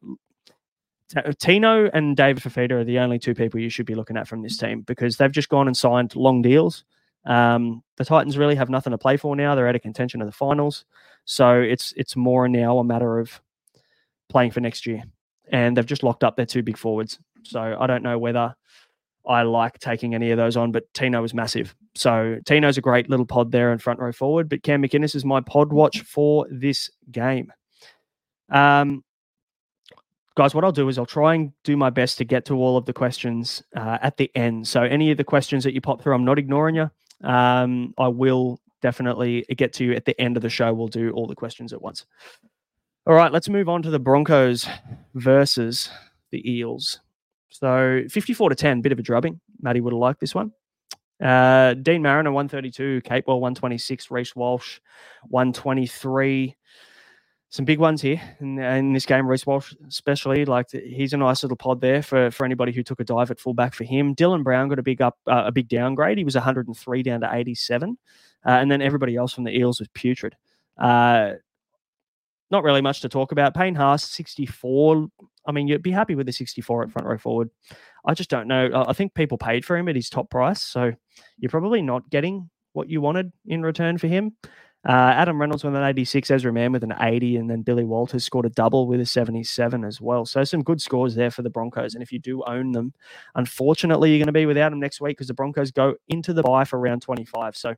[1.39, 4.43] Tino and David Fifita are the only two people you should be looking at from
[4.43, 6.85] this team because they've just gone and signed long deals.
[7.25, 9.55] Um, the Titans really have nothing to play for now.
[9.55, 10.85] They're out of contention of the finals,
[11.25, 13.41] so it's it's more now a matter of
[14.29, 15.05] playing for next year.
[15.51, 17.19] And they've just locked up their two big forwards.
[17.43, 18.55] So I don't know whether
[19.27, 21.75] I like taking any of those on, but Tino was massive.
[21.95, 25.25] So Tino's a great little pod there in front row forward, but Cam McInnes is
[25.25, 27.53] my pod watch for this game.
[28.51, 29.03] Um,
[30.37, 32.77] guys, what I'll do is I'll try and do my best to get to all
[32.77, 34.69] of the questions uh, at the end.
[34.69, 36.91] So any of the questions that you pop through, I'm not ignoring you.
[37.23, 40.75] Um, I will definitely get to you at the end of the show.
[40.75, 42.05] We'll do all the questions at once.
[43.07, 44.67] All right, let's move on to the Broncos
[45.15, 45.91] versus
[46.31, 47.01] the Eels.
[47.55, 49.41] So 54 to 10, bit of a drubbing.
[49.63, 50.51] Matty would have liked this one.
[51.23, 53.01] Uh, Deine Mariner, 132.
[53.03, 54.11] Capewell, 126.
[54.11, 54.81] Reece Walsh,
[55.29, 56.57] 123.
[57.51, 59.29] Some big ones here in, in this game.
[59.29, 62.99] Reece Walsh, especially, like he's a nice little pod there for, for anybody who took
[62.99, 64.17] a dive at fullback for him.
[64.17, 66.19] Dylan Brown got a big up, uh, a big downgrade.
[66.19, 67.97] He was 103 down to 87,
[68.45, 70.35] uh, and then everybody else from the Eels was putrid.
[70.77, 71.35] Uh,
[72.51, 73.55] not really much to talk about.
[73.55, 75.07] Payne Haas, 64.
[75.47, 77.51] I mean, you'd be happy with the 64 at front row forward.
[78.07, 78.85] I just don't know.
[78.87, 80.63] I think people paid for him at his top price.
[80.63, 80.93] So
[81.39, 84.37] you're probably not getting what you wanted in return for him.
[84.87, 88.23] Uh, Adam Reynolds with an 86, Ezra Mam with an 80, and then Billy Walters
[88.23, 90.27] scored a double with a 77 as well.
[90.27, 91.95] So some good scores there for the Broncos.
[91.95, 92.93] And if you do own them,
[93.35, 96.43] unfortunately, you're going to be without them next week because the Broncos go into the
[96.43, 97.57] bye for round 25.
[97.57, 97.75] So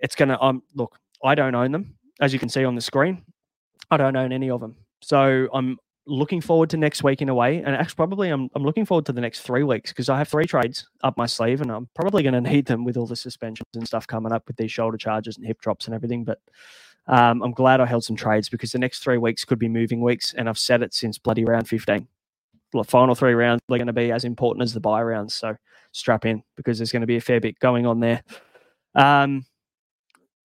[0.00, 2.80] it's going to, um, look, I don't own them, as you can see on the
[2.80, 3.22] screen.
[3.88, 4.74] I don't own any of them.
[5.02, 7.58] So I'm looking forward to next week in a way.
[7.58, 10.28] And actually, probably I'm, I'm looking forward to the next three weeks because I have
[10.28, 13.16] three trades up my sleeve and I'm probably going to need them with all the
[13.16, 16.24] suspensions and stuff coming up with these shoulder charges and hip drops and everything.
[16.24, 16.38] But
[17.08, 20.00] um, I'm glad I held some trades because the next three weeks could be moving
[20.00, 20.32] weeks.
[20.34, 22.06] And I've said it since bloody round 15.
[22.72, 25.34] The final three rounds are going to be as important as the bye rounds.
[25.34, 25.56] So
[25.92, 28.22] strap in because there's going to be a fair bit going on there.
[28.94, 29.44] Um,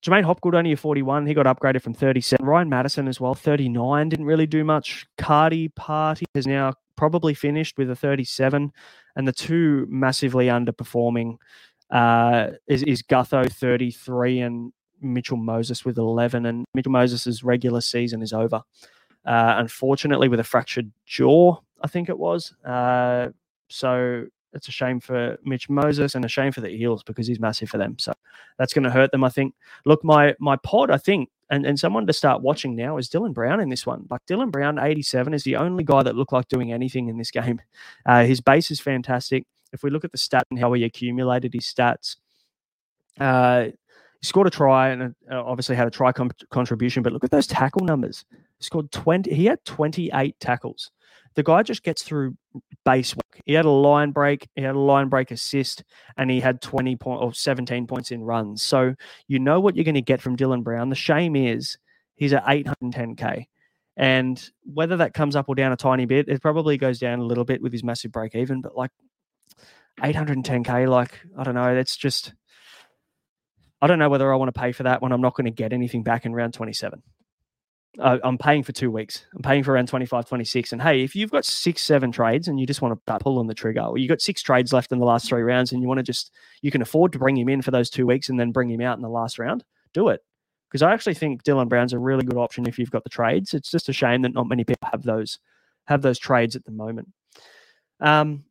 [0.05, 1.27] J'maine Hopgood only a 41.
[1.27, 2.45] He got upgraded from 37.
[2.45, 4.09] Ryan Matterson as well, 39.
[4.09, 5.07] Didn't really do much.
[5.17, 8.73] Cardi Party has now probably finished with a 37.
[9.17, 11.39] And the two massively underperforming
[11.91, 16.47] uh, is, is Gutho 33 and Mitchell Moses with 11.
[16.47, 18.63] And Mitchell Moses' regular season is over.
[19.25, 22.55] Uh, unfortunately, with a fractured jaw, I think it was.
[22.65, 23.31] Uh,
[23.69, 27.41] so it's a shame for Mitch Moses and a shame for the Eels because he's
[27.41, 27.97] massive for them.
[27.99, 28.13] So
[28.59, 29.55] that's going to hurt them, I think.
[29.85, 33.35] Look, my my pod, I think, and, and someone to start watching now is Dylan
[33.35, 34.07] Brown in this one.
[34.11, 37.31] Like Dylan Brown, 87, is the only guy that looked like doing anything in this
[37.41, 37.61] game.
[38.07, 39.47] Uh, his base is fantastic.
[39.73, 42.17] If we look at the stat and how he accumulated his stats,
[43.21, 43.67] uh,
[44.21, 47.03] he scored a try and uh, obviously had a try com- contribution.
[47.03, 48.25] But look at those tackle numbers.
[48.59, 49.33] He scored 20.
[49.33, 50.91] He had 28 tackles.
[51.35, 52.37] The guy just gets through
[52.85, 53.41] base work.
[53.45, 55.85] He had a line break, he had a line break assist,
[56.17, 58.63] and he had 20 point or 17 points in runs.
[58.63, 58.95] So
[59.27, 60.89] you know what you're going to get from Dylan Brown.
[60.89, 61.79] The shame is
[62.17, 63.47] he's at 810k.
[63.97, 67.25] And whether that comes up or down a tiny bit, it probably goes down a
[67.25, 68.91] little bit with his massive break even, but like
[70.01, 72.33] 810k, like I don't know, that's just
[73.81, 75.51] I don't know whether I want to pay for that when I'm not going to
[75.51, 77.03] get anything back in round 27
[77.99, 79.25] uh, I'm paying for two weeks.
[79.35, 80.73] I'm paying for around 25, 26.
[80.73, 83.47] And hey, if you've got six, seven trades and you just want to pull on
[83.47, 85.89] the trigger, or you've got six trades left in the last three rounds and you
[85.89, 88.39] want to just, you can afford to bring him in for those two weeks and
[88.39, 90.21] then bring him out in the last round, do it.
[90.71, 93.55] Because I actually think Dylan Brown's a really good option if you've got the trades.
[93.55, 95.39] It's just a shame that not many people have those,
[95.87, 97.09] have those trades at the moment.
[98.01, 98.45] Um,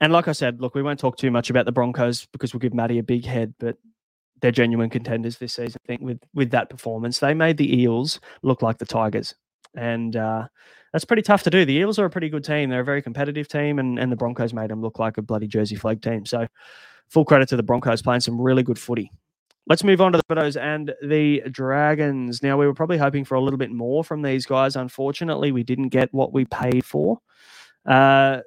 [0.00, 2.58] and like I said, look, we won't talk too much about the Broncos because we'll
[2.58, 3.76] give Matty a big head, but
[4.42, 5.80] they're genuine contenders this season.
[5.84, 9.34] I think with with that performance, they made the Eels look like the Tigers,
[9.74, 10.48] and uh,
[10.92, 11.64] that's pretty tough to do.
[11.64, 14.16] The Eels are a pretty good team; they're a very competitive team, and and the
[14.16, 16.26] Broncos made them look like a bloody Jersey flag team.
[16.26, 16.46] So,
[17.08, 19.10] full credit to the Broncos playing some really good footy.
[19.68, 22.42] Let's move on to the Rabbitohs and the Dragons.
[22.42, 24.74] Now, we were probably hoping for a little bit more from these guys.
[24.74, 27.18] Unfortunately, we didn't get what we paid for.
[27.86, 28.40] Uh,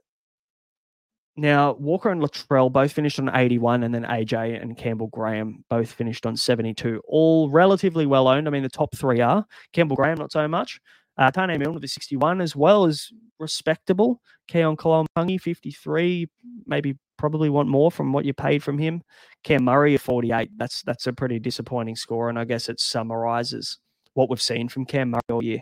[1.37, 5.91] now, Walker and Latrell both finished on 81, and then AJ and Campbell Graham both
[5.91, 7.01] finished on 72.
[7.07, 8.47] All relatively well owned.
[8.47, 10.79] I mean, the top three are Campbell Graham, not so much.
[11.17, 14.21] Uh, Taane Milne with a 61 as well as respectable.
[14.47, 16.27] Keon Koloamatangi, 53.
[16.67, 19.01] Maybe probably want more from what you paid from him.
[19.43, 20.51] Cam Murray, a 48.
[20.57, 23.77] That's that's a pretty disappointing score, and I guess it summarizes
[24.13, 25.61] what we've seen from Cam Murray all year.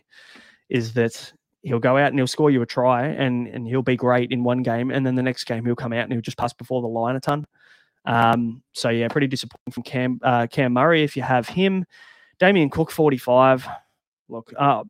[0.69, 1.33] Is that
[1.63, 4.43] he'll go out and he'll score you a try and and he'll be great in
[4.43, 6.81] one game and then the next game he'll come out and he'll just pass before
[6.81, 7.45] the line a ton.
[8.05, 11.85] Um, so yeah, pretty disappointing from Cam uh, Cam Murray if you have him.
[12.39, 13.67] Damien Cook 45.
[14.29, 14.83] Look, uh,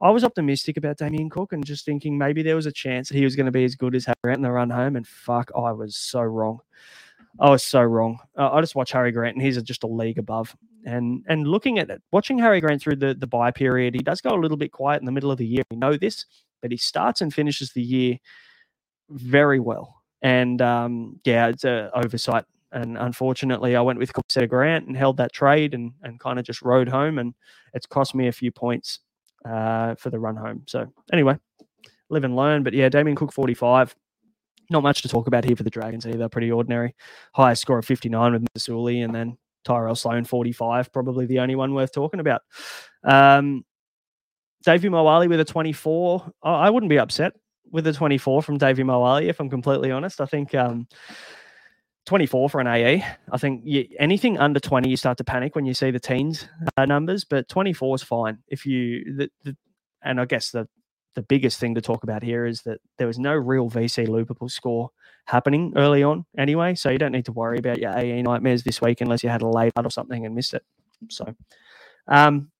[0.00, 3.16] I was optimistic about Damien Cook and just thinking maybe there was a chance that
[3.16, 4.96] he was going to be as good as Harry Grant in the run home.
[4.96, 6.60] And fuck, I was so wrong.
[7.40, 8.18] I was so wrong.
[8.36, 11.78] Uh, I just watch Harry Grant and he's just a league above and and looking
[11.78, 14.56] at it, watching Harry Grant through the the bye period, he does go a little
[14.56, 15.62] bit quiet in the middle of the year.
[15.70, 16.24] We know this,
[16.60, 18.18] but he starts and finishes the year
[19.10, 20.02] very well.
[20.22, 22.44] And um, yeah, it's an oversight.
[22.70, 26.44] And unfortunately, I went with Corsetta Grant and held that trade and and kind of
[26.44, 27.34] just rode home, and
[27.74, 29.00] it's cost me a few points
[29.44, 30.62] uh, for the run home.
[30.66, 31.36] So anyway,
[32.08, 32.62] live and learn.
[32.62, 33.94] But yeah, Damien Cook forty five.
[34.70, 36.30] Not much to talk about here for the Dragons either.
[36.30, 36.94] Pretty ordinary.
[37.34, 41.74] Highest score of 59 with Masuli, and then Tyrell Sloan 45, probably the only one
[41.74, 42.42] worth talking about.
[43.04, 43.64] Um,
[44.64, 46.32] Davey Moale with a 24.
[46.42, 47.32] I wouldn't be upset
[47.70, 50.20] with a 24 from Davey Moale, if I'm completely honest.
[50.20, 50.86] I think um,
[52.06, 53.04] 24 for an AE.
[53.30, 56.46] I think you, anything under 20, you start to panic when you see the teens
[56.76, 58.38] uh, numbers, but 24 is fine.
[58.48, 59.56] If you, the, the,
[60.02, 60.68] and I guess the
[61.14, 64.50] the biggest thing to talk about here is that there was no real VC loopable
[64.50, 64.90] score
[65.26, 66.74] happening early on anyway.
[66.74, 69.42] So you don't need to worry about your AE nightmares this week unless you had
[69.42, 70.62] a late out or something and missed it.
[71.10, 71.34] So,
[72.08, 72.50] um,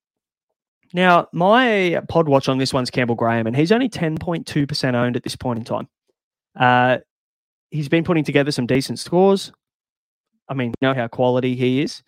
[0.93, 5.23] now my pod watch on this one's Campbell Graham, and he's only 10.2% owned at
[5.23, 5.89] this point in time.
[6.55, 6.99] Uh,
[7.71, 9.53] he's been putting together some decent scores.
[10.49, 12.03] I mean, you know how quality he is.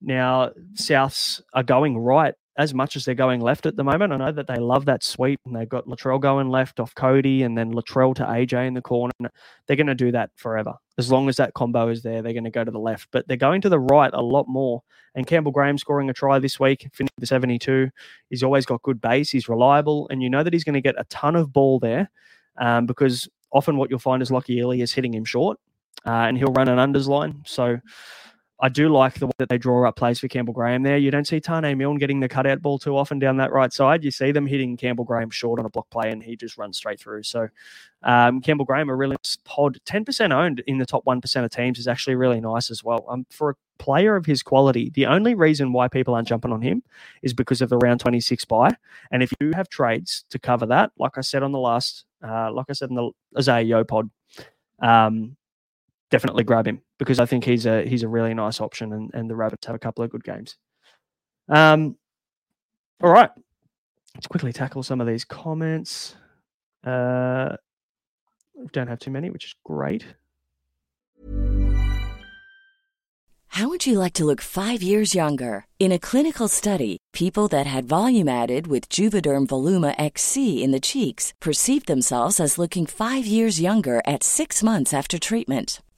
[0.00, 4.12] Now, Souths are going right as much as they're going left at the moment.
[4.12, 7.42] I know that they love that sweep and they've got Latrell going left off Cody
[7.42, 9.12] and then Latrell to AJ in the corner.
[9.66, 10.74] They're going to do that forever.
[10.98, 13.08] As long as that combo is there, they're going to go to the left.
[13.10, 14.82] But they're going to the right a lot more.
[15.14, 17.90] And Campbell Graham scoring a try this week, finished the 72.
[18.28, 19.30] He's always got good base.
[19.30, 20.06] He's reliable.
[20.10, 22.10] And you know that he's going to get a ton of ball there
[22.58, 25.58] um, because often what you'll find is Lockie Ely is hitting him short
[26.06, 27.42] uh, and he'll run an unders line.
[27.46, 27.78] So
[28.64, 30.96] I do like the way that they draw up plays for Campbell Graham there.
[30.96, 34.04] You don't see Taane Milne getting the cutout ball too often down that right side.
[34.04, 36.76] You see them hitting Campbell Graham short on a block play and he just runs
[36.76, 37.24] straight through.
[37.24, 37.48] So
[38.04, 41.80] um, Campbell Graham, a really nice pod, 10% owned in the top 1% of teams
[41.80, 43.04] is actually really nice as well.
[43.08, 46.62] Um, for a player of his quality, the only reason why people aren't jumping on
[46.62, 46.84] him
[47.22, 48.76] is because of the round 26 bye.
[49.10, 52.52] And if you have trades to cover that, like I said on the last, uh,
[52.52, 54.08] like I said in the Isaah Yeo pod,
[54.78, 55.36] um,
[56.10, 59.28] definitely grab him because I think he's a he's a really nice option, and, and
[59.28, 60.56] the Rabbits have a couple of good games.
[61.48, 61.96] Um,
[63.02, 63.30] all right,
[64.14, 66.14] let's quickly tackle some of these comments.
[66.84, 67.56] Uh,
[68.72, 70.04] don't have too many, which is great.
[73.48, 75.66] How would you like to look five years younger?
[75.78, 80.80] In a clinical study, people that had volume added with Juvederm Voluma XC in the
[80.80, 85.82] cheeks perceived themselves as looking five years younger at six months after treatment.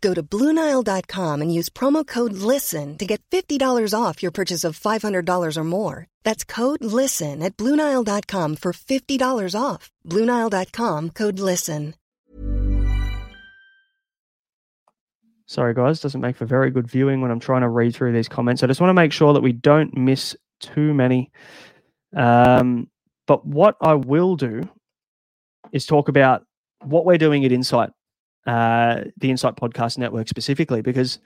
[0.00, 4.78] Go to Bluenile.com and use promo code LISTEN to get $50 off your purchase of
[4.78, 6.06] $500 or more.
[6.24, 9.90] That's code LISTEN at Bluenile.com for $50 off.
[10.04, 11.94] Bluenile.com code LISTEN.
[15.48, 18.28] Sorry, guys, doesn't make for very good viewing when I'm trying to read through these
[18.28, 18.64] comments.
[18.64, 21.30] I just want to make sure that we don't miss too many.
[22.16, 22.90] Um,
[23.28, 24.68] but what I will do
[25.70, 26.44] is talk about
[26.82, 27.90] what we're doing at Insight,
[28.46, 31.18] uh, the Insight Podcast Network specifically, because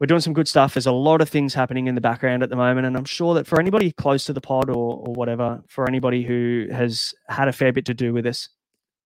[0.00, 0.74] we're doing some good stuff.
[0.74, 3.34] There's a lot of things happening in the background at the moment, and I'm sure
[3.34, 7.48] that for anybody close to the pod or, or whatever, for anybody who has had
[7.48, 8.48] a fair bit to do with this,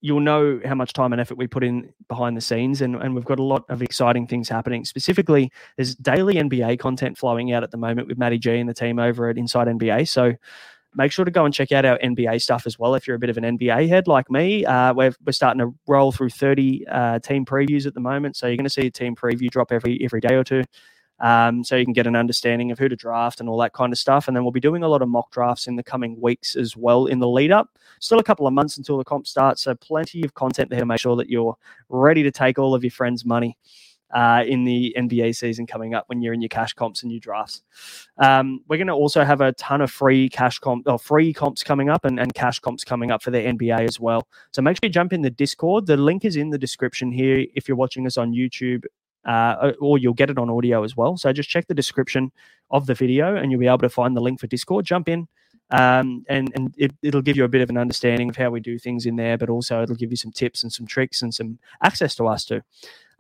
[0.03, 3.15] you'll know how much time and effort we put in behind the scenes, and, and
[3.15, 4.85] we've got a lot of exciting things happening.
[4.85, 8.75] Specifically, there's daily NBA content flowing out at the moment with Matty G and the
[8.75, 10.09] team over at Inside NBA.
[10.09, 10.35] So
[10.95, 12.95] make sure to go and check out our NBA stuff as well.
[12.95, 15.75] If you're a bit of an NBA head like me, uh, we're, we're starting to
[15.87, 18.37] roll through 30 uh, team previews at the moment.
[18.37, 20.65] So you're going to see a team preview drop every every day or two.
[21.21, 23.93] Um, so you can get an understanding of who to draft and all that kind
[23.93, 24.27] of stuff.
[24.27, 26.77] And then we'll be doing a lot of mock drafts in the coming weeks as
[26.77, 27.79] well in the lead up.
[28.01, 30.87] Still a couple of months until the comp starts, so plenty of content there to
[30.87, 31.57] make sure that you're
[31.89, 33.57] ready to take all of your friends' money.
[34.13, 37.19] Uh, in the NBA season coming up when you're in your cash comps and your
[37.19, 37.63] drafts.
[38.19, 41.63] Um, we're going to also have a ton of free cash comp or free comps
[41.63, 44.29] coming up and, and cash comps coming up for the NBA as well.
[44.51, 45.87] So make sure you jump in the Discord.
[45.87, 48.85] The link is in the description here if you're watching us on YouTube
[49.25, 51.17] uh, or you'll get it on audio as well.
[51.17, 52.33] So just check the description
[52.71, 54.85] of the video and you'll be able to find the link for Discord.
[54.85, 55.29] Jump in.
[55.71, 58.61] Um, and and it, it'll give you a bit of an understanding of how we
[58.61, 61.35] do things in there, but also it'll give you some tips and some tricks and
[61.35, 62.61] some access to us too.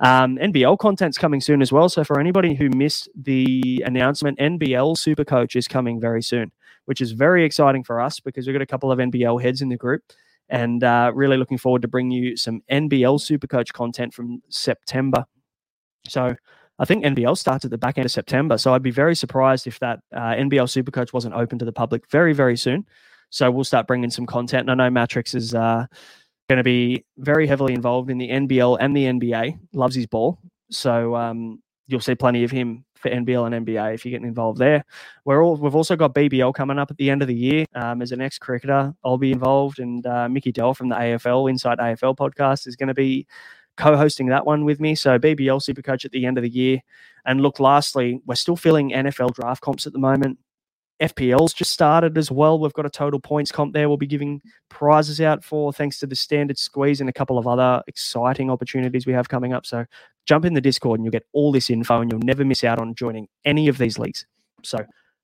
[0.02, 1.88] Um, NBL content's coming soon as well.
[1.88, 6.52] So for anybody who missed the announcement, NBL Super Coach is coming very soon,
[6.84, 9.70] which is very exciting for us because we've got a couple of NBL heads in
[9.70, 10.02] the group
[10.48, 15.24] and uh, really looking forward to bring you some NBL Super Coach content from September
[16.08, 16.34] so
[16.78, 18.58] I think NBL starts at the back end of September.
[18.58, 22.08] So I'd be very surprised if that uh, NBL Supercoach wasn't open to the public
[22.10, 22.86] very, very soon.
[23.30, 24.68] So we'll start bringing some content.
[24.68, 25.86] And I know Matrix is uh,
[26.52, 29.58] going to be very heavily involved in the NBL and the NBA.
[29.72, 30.38] Loves his ball.
[30.70, 34.58] So um, you'll see plenty of him for NBL and NBA if you're getting involved
[34.58, 34.84] there.
[35.24, 37.64] We're all we've also got BBL coming up at the end of the year.
[37.74, 41.48] Um, as an ex cricketer, I'll be involved, and uh, Mickey Dell from the AFL
[41.48, 43.26] Inside AFL podcast is going to be
[43.78, 44.94] co-hosting that one with me.
[44.94, 46.80] So BBL Supercoach at the end of the year.
[47.24, 50.38] And look, lastly, we're still filling NFL draft comps at the moment.
[51.02, 52.60] FPL's just started as well.
[52.60, 53.88] We've got a total points comp there.
[53.88, 57.46] We'll be giving prizes out for thanks to the standard squeeze and a couple of
[57.48, 59.66] other exciting opportunities we have coming up.
[59.66, 59.84] So
[60.26, 62.78] jump in the Discord and you'll get all this info and you'll never miss out
[62.78, 64.26] on joining any of these leagues.
[64.62, 64.78] So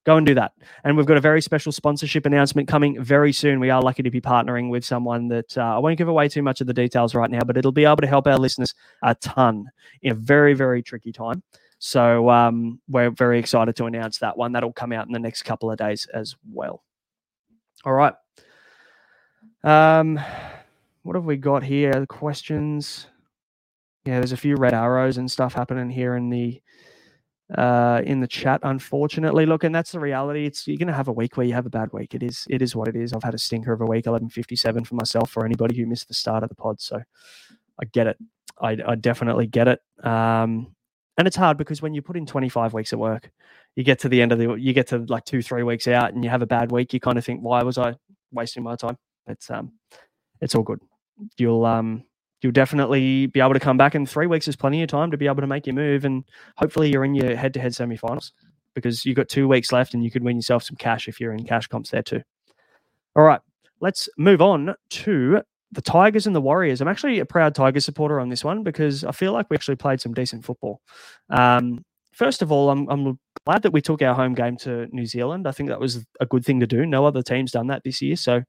[0.05, 0.53] go and do that.
[0.83, 3.61] And we've got a very special sponsorship announcement coming very soon.
[3.61, 6.43] We are lucky to be partnering with someone that uh, I won't give away too
[6.43, 9.15] much of the details right now, but it'll be able to help our listeners a
[9.15, 9.67] ton
[10.03, 11.45] in a very, very tricky time.
[11.79, 14.53] So um, we're very excited to announce that one.
[14.53, 16.83] That'll come out in the next couple of days as well.
[17.85, 18.15] All right.
[19.63, 20.19] Um,
[21.03, 22.05] what have we got here?
[22.07, 23.07] Questions.
[24.05, 26.61] Yeah, there's a few red arrows and stuff happening here in the
[27.57, 28.61] uh, in the chat.
[28.63, 30.47] Unfortunately, look, and that's the reality.
[30.47, 32.15] It's you're going to have a week where you have a bad week.
[32.15, 33.13] It is it is what it is.
[33.13, 35.31] I've had a stinker of a week, 11:57 for myself.
[35.31, 37.01] For anybody who missed the start of the pod, so
[37.81, 38.19] I get it.
[38.61, 39.81] I, I definitely get it.
[40.05, 40.75] Um,
[41.19, 43.31] and it's hard because when you put in 25 weeks of work,
[43.75, 46.15] you get to the end of the, you get to like two, three weeks out
[46.15, 47.97] and you have a bad week, you kind of think, why was I
[48.33, 48.97] wasting my time?
[49.27, 49.73] It's, um,
[50.41, 50.81] it's all good.
[51.37, 52.05] You'll, um,
[52.41, 55.17] you'll definitely be able to come back in three weeks is plenty of time to
[55.17, 56.05] be able to make your move.
[56.05, 56.23] And
[56.57, 58.33] hopefully you're in your head to head semi-finals
[58.75, 61.33] because you've got two weeks left and you could win yourself some cash if you're
[61.33, 62.23] in cash comps there too.
[63.17, 63.41] All right,
[63.81, 65.43] let's move on to
[65.73, 66.81] the Tigers and the Warriors.
[66.81, 69.77] I'm actually a proud Tiger supporter on this one because I feel like we actually
[69.77, 70.81] played some decent football.
[71.31, 75.07] Um, first of all, I'm, I'm glad that we took our home game to New
[75.07, 75.47] Zealand.
[75.47, 76.85] I think that was a good thing to do.
[76.85, 78.17] No other team's done that this year.
[78.17, 78.43] So,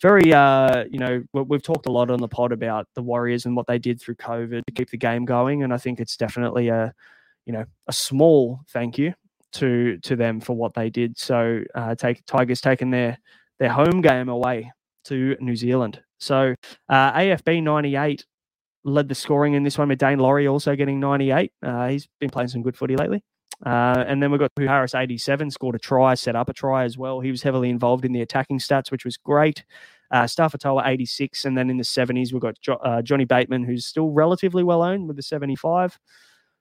[0.00, 3.56] very, uh, you know, we've talked a lot on the pod about the Warriors and
[3.56, 5.62] what they did through COVID to keep the game going.
[5.62, 6.94] And I think it's definitely a,
[7.46, 9.14] you know, a small thank you
[9.50, 11.18] to to them for what they did.
[11.18, 13.18] So, uh, take Tigers taking their
[13.58, 14.72] their home game away
[15.04, 16.02] to New Zealand.
[16.18, 16.54] So
[16.88, 18.24] uh, AFB 98
[18.84, 21.52] led the scoring in this one with Daine Laurie also getting 98.
[21.62, 23.22] Uh, he's been playing some good footy lately.
[23.64, 26.96] Uh, and then we've got Harris 87, scored a try, set up a try as
[26.96, 27.20] well.
[27.20, 29.64] He was heavily involved in the attacking stats, which was great.
[30.10, 31.44] Uh, Stafatoa 86.
[31.44, 34.82] And then in the 70s, we've got jo- uh, Johnny Bateman, who's still relatively well
[34.82, 35.98] owned with the 75.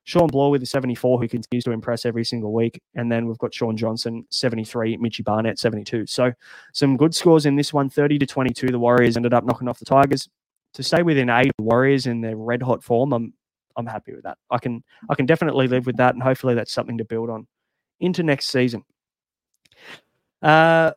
[0.07, 2.81] Shawn Blore with the 74, who continues to impress every single week.
[2.95, 6.05] And then we've got Shaun Johnson, 73, Mitchy Barnett, 72.
[6.05, 6.31] So
[6.71, 8.67] some good scores in this one, 30 to 22.
[8.67, 10.29] The Warriors ended up knocking off the Tigers.
[10.75, 13.33] To stay within eight the Warriors in their red hot form, I'm
[13.75, 14.37] I'm happy with that.
[14.49, 17.45] I can I can definitely live with that, and hopefully that's something to build on
[17.99, 18.83] into next season.
[20.41, 20.91] Uh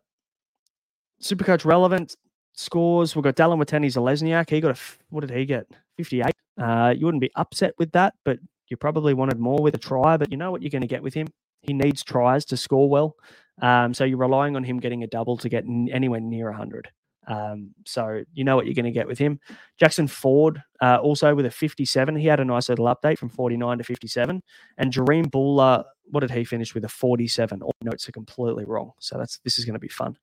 [1.21, 2.15] Supercoach relevant
[2.53, 3.17] scores.
[3.17, 4.51] We've got Dallin Watene-Zelezniak.
[4.51, 5.67] He got a what did he get?
[5.97, 6.33] 58.
[6.59, 8.39] Uh, you wouldn't be upset with that, but
[8.71, 11.03] you probably wanted more with a try, but you know what you're going to get
[11.03, 11.27] with him.
[11.62, 13.16] He needs tries to score well.
[13.61, 16.89] Um, so you're relying on him getting a double to get n- anywhere near 100.
[17.27, 19.39] Um, so you know what you're going to get with him.
[19.79, 22.16] Jackson Ford uh, also with a 57.
[22.16, 24.43] He had a nice little update from 49 to 57.
[24.79, 26.85] And Jahream Bula, what did he finish with?
[26.85, 27.62] A 47.
[27.62, 28.93] All notes are completely wrong.
[28.99, 30.16] So that's this is going to be fun.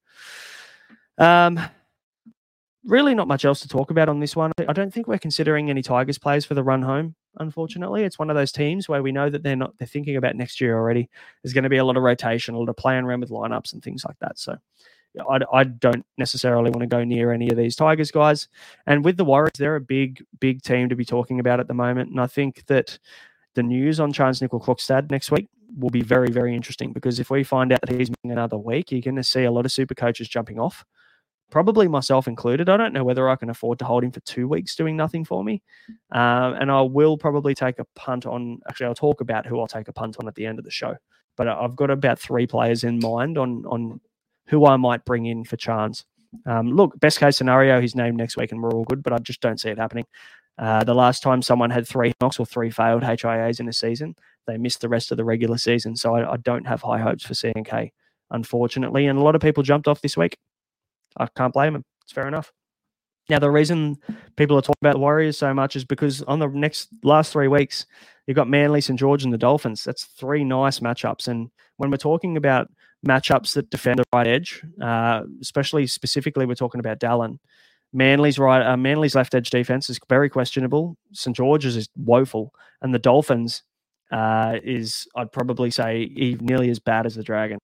[1.17, 1.59] Um,
[2.87, 4.51] really not much else to talk about on this one.
[4.67, 7.15] I don't think we're considering any Tigers players for the run home.
[7.39, 10.35] Unfortunately, it's one of those teams where we know that they're not they're thinking about
[10.35, 11.09] next year already.
[11.43, 13.73] There's going to be a lot of rotation, a lot of playing around with lineups
[13.73, 14.39] and things like that.
[14.39, 14.57] So.
[15.27, 18.47] I, I don't necessarily want to go near any of these Tigers guys.
[18.85, 21.73] And with the Warriors, they're a big, big team to be talking about at the
[21.73, 22.11] moment.
[22.11, 22.99] And I think that
[23.55, 27.43] the news on Charnze Nicoll-Klokstad next week will be very, very interesting because if we
[27.43, 29.95] find out that he's missing another week, you're going to see a lot of super
[29.95, 30.85] coaches jumping off
[31.49, 32.69] probably myself included.
[32.69, 35.23] I don't know whether I can afford to hold him for two weeks doing nothing
[35.23, 35.61] for me.
[36.11, 39.67] Um, and I will probably take a punt on, actually, I'll talk about who I'll
[39.67, 40.95] take a punt on at the end of the show.
[41.37, 44.01] But I've got about three players in mind on, on
[44.47, 46.05] who I might bring in for Chance.
[46.45, 49.19] Um, look, best case scenario, he's named next week and we're all good, but I
[49.19, 50.05] just don't see it happening.
[50.57, 54.15] Uh, the last time someone had three knocks or three failed HIAs in a season,
[54.47, 55.95] they missed the rest of the regular season.
[55.95, 57.91] So I, I don't have high hopes for CNK,
[58.31, 59.05] unfortunately.
[59.05, 60.37] And a lot of people jumped off this week.
[61.19, 61.83] I can't blame him.
[62.03, 62.51] It's fair enough.
[63.29, 63.97] Now, the reason
[64.37, 67.49] people are talking about the Warriors so much is because on the next last three
[67.49, 67.85] weeks,
[68.25, 68.97] you've got Manly, St.
[68.97, 69.83] George, and the Dolphins.
[69.83, 71.27] That's three nice matchups.
[71.27, 72.69] And when we're talking about
[73.05, 77.37] matchups that defend the right edge, uh, especially specifically, we're talking about Dallin.
[77.91, 80.97] Manly's right, uh, Manly's left edge defense is very questionable.
[81.11, 81.35] St.
[81.35, 83.63] George's is woeful, and the Dolphins
[84.11, 86.09] uh, is, I'd probably say,
[86.39, 87.59] nearly as bad as the Dragon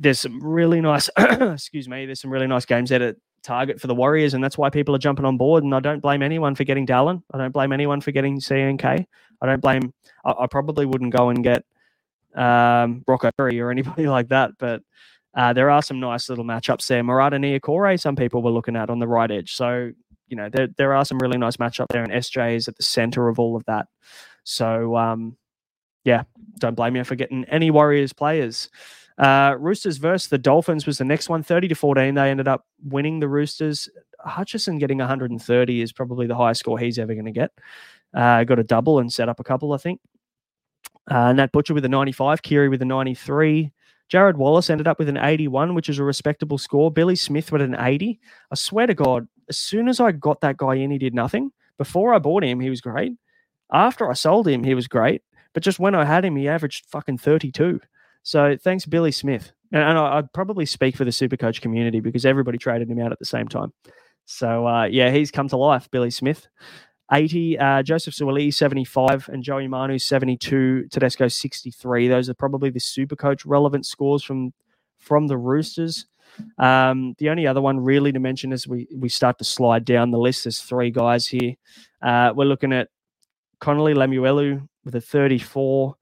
[0.00, 3.88] there's some really nice, excuse me, there's some really nice games there to target for
[3.88, 5.64] the Warriors, and that's why people are jumping on board.
[5.64, 7.22] And I don't blame anyone for getting Dallin.
[7.32, 9.04] I don't blame anyone for getting CNK.
[9.40, 9.92] I don't blame.
[10.24, 11.64] I, I probably wouldn't go and get
[12.34, 14.82] um, Rocco Curry or anybody like that, but
[15.34, 17.02] uh, there are some nice little matchups there.
[17.02, 19.54] Marata Niukore, some people were looking at on the right edge.
[19.54, 19.92] So
[20.28, 22.82] you know there there are some really nice matchups there, and SJ is at the
[22.82, 23.86] center of all of that.
[24.44, 25.36] So um,
[26.04, 26.22] yeah,
[26.58, 28.68] don't blame me for getting any Warriors players.
[29.18, 32.14] Uh, Roosters versus the Dolphins was the next one, 30 to 14.
[32.14, 33.88] They ended up winning the Roosters.
[34.20, 37.50] Hutchison getting 130 is probably the highest score he's ever going to get.
[38.14, 40.00] Uh, got a double and set up a couple, I think.
[41.10, 43.72] Uh, Nat Butcher with a 95, Keary with a 93.
[44.08, 46.90] Jared Wallace ended up with an 81, which is a respectable score.
[46.90, 48.20] Billy Smith with an 80.
[48.50, 51.52] I swear to God, as soon as I got that guy in, he did nothing.
[51.76, 53.12] Before I bought him, he was great.
[53.72, 55.22] After I sold him, he was great.
[55.52, 57.80] But just when I had him, he averaged fucking 32.
[58.22, 59.52] So thanks, Billy Smith.
[59.72, 63.12] And, and I, would probably speak for the Supercoach community because everybody traded him out
[63.12, 63.72] at the same time.
[64.26, 66.46] So uh, yeah, he's come to life, Billy Smith.
[67.10, 72.08] 80, uh, Joseph Suaalii 75, and Joey Manu 72, Tedesco 63.
[72.08, 74.52] Those are probably the Supercoach relevant scores from
[74.98, 76.06] from the Roosters.
[76.58, 80.10] Um, the only other one really to mention as we we start to slide down
[80.10, 81.54] the list, there's three guys here.
[82.02, 82.88] Uh, we're looking at
[83.60, 85.94] Connelly Lemuelu with a 34.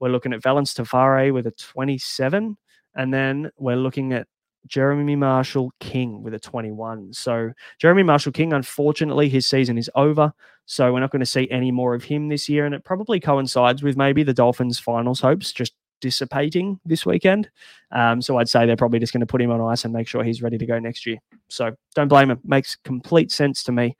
[0.00, 2.56] We're looking at Valynce Te Whare with a 27.
[2.96, 4.26] And then we're looking at
[4.66, 7.12] Jeremy Marshall King with a 21.
[7.12, 10.32] So Jeremy Marshall King, unfortunately, his season is over.
[10.66, 12.64] So we're not going to see any more of him this year.
[12.64, 17.50] And it probably coincides with maybe the Dolphins' finals hopes just dissipating this weekend.
[17.90, 20.08] Um, so I'd say they're probably just going to put him on ice and make
[20.08, 21.18] sure he's ready to go next year.
[21.48, 22.40] So don't blame him.
[22.44, 23.96] Makes complete sense to me.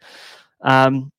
[0.63, 1.13] Um,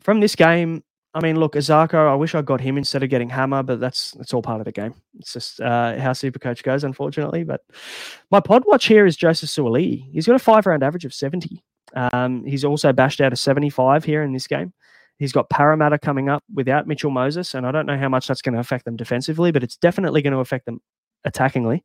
[0.00, 0.82] from this game,
[1.12, 4.12] I mean, look, Isaako, I wish I got him instead of getting Hammer, but that's
[4.12, 4.94] that's all part of the game.
[5.18, 7.42] It's just uh, how Supercoach goes, unfortunately.
[7.42, 7.62] But
[8.30, 10.08] my pod watch here is Joseph Suaalii.
[10.12, 11.62] He's got a five round average of 70.
[11.94, 14.72] Um, he's also bashed out a 75 here in this game.
[15.18, 18.40] He's got Parramatta coming up without Mitchell Moses, and I don't know how much that's
[18.40, 20.80] going to affect them defensively, but it's definitely going to affect them
[21.26, 21.82] attackingly.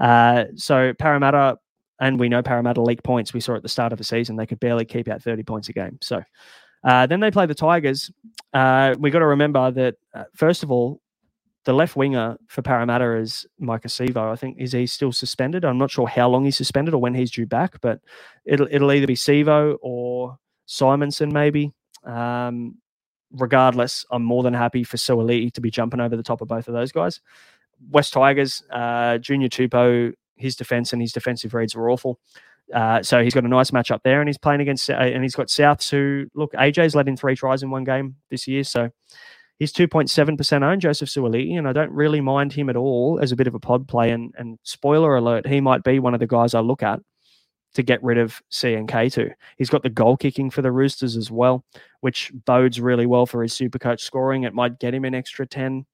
[0.00, 1.58] Uh, so Parramatta,
[2.00, 3.34] and we know Parramatta leak points.
[3.34, 5.68] We saw at the start of the season they could barely keep out 30 points
[5.68, 5.98] a game.
[6.00, 6.22] So
[6.84, 8.10] uh, then they play the Tigers.
[8.52, 11.00] Uh, we got to remember that uh, first of all,
[11.64, 14.32] the left winger for Parramatta is Maika Sivo.
[14.32, 15.64] I think is he still suspended?
[15.64, 18.00] I'm not sure how long he's suspended or when he's due back, but
[18.44, 21.72] it'll it'll either be Sivo or Simonsson maybe.
[22.04, 22.78] Um,
[23.30, 26.66] regardless, I'm more than happy for Suaalii to be jumping over the top of both
[26.66, 27.20] of those guys.
[27.90, 32.18] West Tigers, uh, Junior Tupou, his defense and his defensive reads were awful.
[32.72, 35.22] Uh, so he's got a nice match up there, and he's playing against, uh, and
[35.22, 36.52] he's got Souths who look.
[36.52, 38.90] AJ's led in three tries in one game this year, so
[39.58, 42.76] he's two point seven percent owned, Joseph Suaalii, and I don't really mind him at
[42.76, 44.10] all as a bit of a pod play.
[44.10, 47.00] And, and spoiler alert, he might be one of the guys I look at
[47.74, 49.32] to get rid of CNK2.
[49.56, 51.64] He's got the goal kicking for the Roosters as well,
[52.00, 54.44] which bodes really well for his super coach scoring.
[54.44, 55.86] It might get him an extra 10,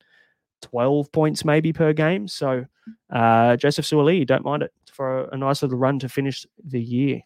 [0.62, 2.28] 12 points maybe per game.
[2.28, 2.64] So
[3.12, 6.80] uh, Joseph Suaalii, don't mind it for a, a nice little run to finish the
[6.80, 7.20] year.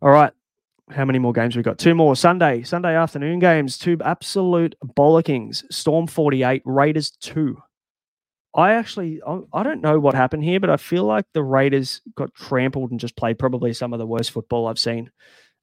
[0.00, 0.32] All right.
[0.90, 1.78] How many more games we got?
[1.78, 2.16] Two more.
[2.16, 3.76] Sunday, Sunday afternoon games.
[3.76, 5.64] Two absolute bollockings.
[5.70, 7.56] Storm 48, Raiders 2.
[8.54, 9.20] I actually,
[9.52, 12.98] I don't know what happened here, but I feel like the Raiders got trampled and
[12.98, 15.10] just played probably some of the worst football I've seen.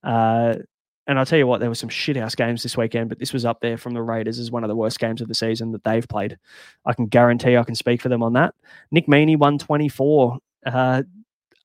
[0.04, 0.56] Uh,
[1.08, 3.46] and I'll tell you what, there were some shithouse games this weekend, but this was
[3.46, 5.84] up there from the Raiders as one of the worst games of the season that
[5.84, 6.38] they've played.
[6.86, 8.56] I can guarantee I can speak for them on that.
[8.92, 10.40] Nick Meaney, 124.
[10.66, 11.04] Uh,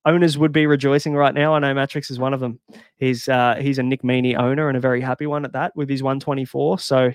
[0.05, 1.55] owners would be rejoicing right now.
[1.55, 2.61] I know Matrix is one of them.
[2.97, 5.89] He's uh, he's a Nick Meaney owner and a very happy one at that with
[5.89, 6.79] his 124.
[6.79, 7.13] So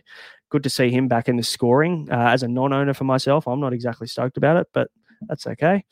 [0.50, 2.08] good to see him back in the scoring.
[2.12, 4.90] Uh, as a non-owner for myself, I'm not exactly stoked about it, but
[5.28, 5.84] that's okay.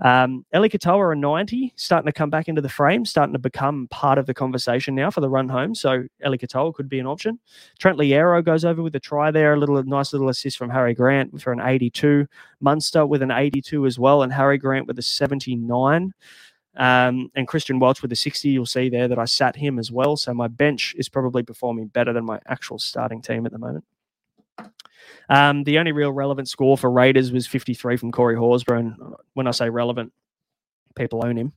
[0.00, 3.86] Um, Eli Katoa, a 90, starting to come back into the frame, starting to become
[3.88, 5.74] part of the conversation now for the run home.
[5.74, 7.38] So Eli Katoa could be an option.
[7.78, 10.94] Trent Loiero goes over with a try there, a little nice little assist from Harry
[10.94, 12.26] Grant for an 82.
[12.60, 16.12] Munster with an 82 as well, and Harry Grant with a 79.
[16.76, 18.48] Um, and Christian Welch with a 60.
[18.48, 20.16] You'll see there that I sat him as well.
[20.16, 23.84] So my bench is probably performing better than my actual starting team at the moment.
[25.28, 28.80] Um, the only real relevant score for Raiders was 53 from Corey Horsburgh.
[28.80, 30.12] And when I say relevant,
[30.96, 31.52] people own him.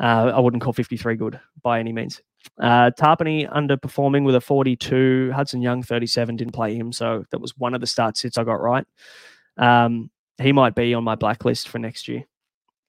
[0.00, 2.20] Uh, I wouldn't call 53 good by any means.
[2.58, 5.30] Uh, Tapine underperforming with a 42.
[5.32, 8.44] Hudson Young 37 didn't play him, so that was one of the start sits I
[8.44, 8.86] got right.
[9.58, 12.24] Um, he might be on my blacklist for next year.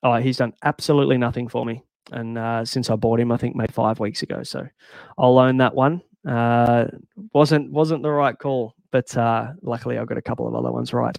[0.01, 3.55] Oh, he's done absolutely nothing for me, and uh, since I bought him, I think
[3.55, 4.43] maybe five weeks ago.
[4.43, 4.67] So
[5.17, 6.01] I'll own that one.
[6.27, 6.85] Uh,
[7.33, 10.93] wasn't wasn't the right call but uh, luckily I got a couple of other ones
[10.93, 11.17] right.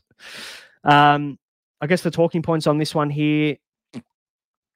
[0.84, 1.38] Um,
[1.80, 3.56] I guess the talking points on this one here,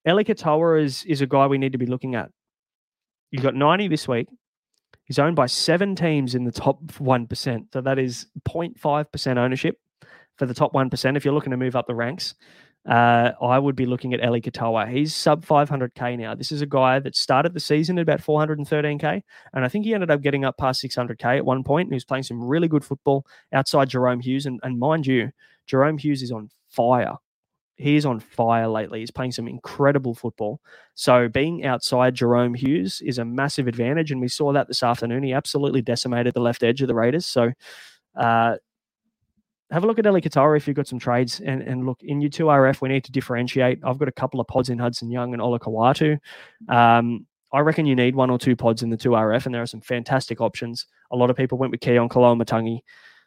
[0.06, 2.30] Eli Katoa is is a guy we need to be looking at.
[3.30, 4.28] He's got 90 this week.
[5.04, 7.72] He's owned by seven teams in the top 1%.
[7.72, 9.78] So that is 0.5% ownership
[10.36, 12.34] for the top 1% if you're looking to move up the ranks
[12.88, 14.90] uh, I would be looking at Eli Katoa.
[14.90, 16.34] He's sub 500k now.
[16.34, 19.22] This is a guy that started the season at about 413k,
[19.52, 21.86] and I think he ended up getting up past 600k at one point.
[21.86, 25.30] And he was playing some really good football outside Jahrome Hughes, and, and mind you,
[25.70, 27.16] Jahrome Hughes is on fire.
[27.76, 29.00] He is on fire lately.
[29.00, 30.60] He's playing some incredible football.
[30.94, 35.24] So being outside Jahrome Hughes is a massive advantage, and we saw that this afternoon.
[35.24, 37.26] He absolutely decimated the left edge of the Raiders.
[37.26, 37.52] So
[38.16, 38.56] uh,
[39.70, 41.40] have a look at Eli Katoa if you've got some trades.
[41.40, 43.80] And, and look, in your 2RF, we need to differentiate.
[43.84, 46.18] I've got a couple of pods in Hudson Young and Olakau'atu.
[46.68, 49.66] Um, I reckon you need one or two pods in the 2RF, and there are
[49.66, 50.86] some fantastic options.
[51.10, 52.80] A lot of people went with Keaon Koloamatangi.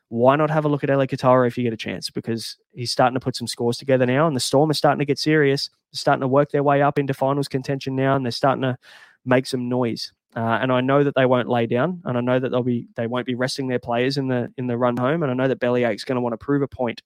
[0.10, 2.10] Why not have a look at Eli Katoa if you get a chance?
[2.10, 5.06] Because he's starting to put some scores together now, and the Storm is starting to
[5.06, 5.70] get serious.
[5.92, 8.78] They're starting to work their way up into finals contention now, and they're starting to
[9.26, 10.12] make some noise.
[10.36, 12.88] Uh, and I know that they won't lay down, and I know that they'll be
[12.96, 15.48] they won't be resting their players in the in the run home, and I know
[15.48, 17.02] that Bellyache's going to want to prove a point.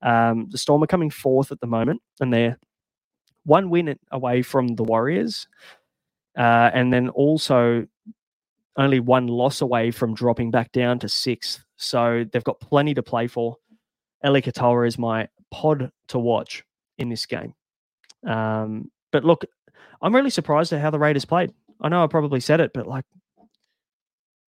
[0.00, 2.58] Um, the Storm are coming fourth at the moment, and they're
[3.44, 5.48] one win away from the Warriors,
[6.36, 7.86] uh, and then also
[8.76, 11.62] only one loss away from dropping back down to sixth.
[11.76, 13.58] So they've got plenty to play for.
[14.24, 16.64] Eli Katoa is my pod to watch
[16.96, 17.54] in this game.
[18.26, 19.44] Um, but look,
[20.00, 21.52] I'm really surprised at how the Raiders played.
[21.82, 23.04] I know I probably said it, but like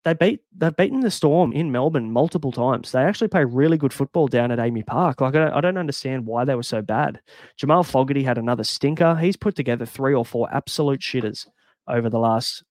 [0.04, 2.92] they beat they've beaten the Storm in Melbourne multiple times.
[2.92, 5.20] They actually play really good football down at AAMI Park.
[5.20, 7.20] Like I don't, I don't understand why they were so bad.
[7.56, 9.16] Jamal Fogarty had another stinker.
[9.16, 11.46] He's put together three or four absolute shitters
[11.88, 12.62] over the last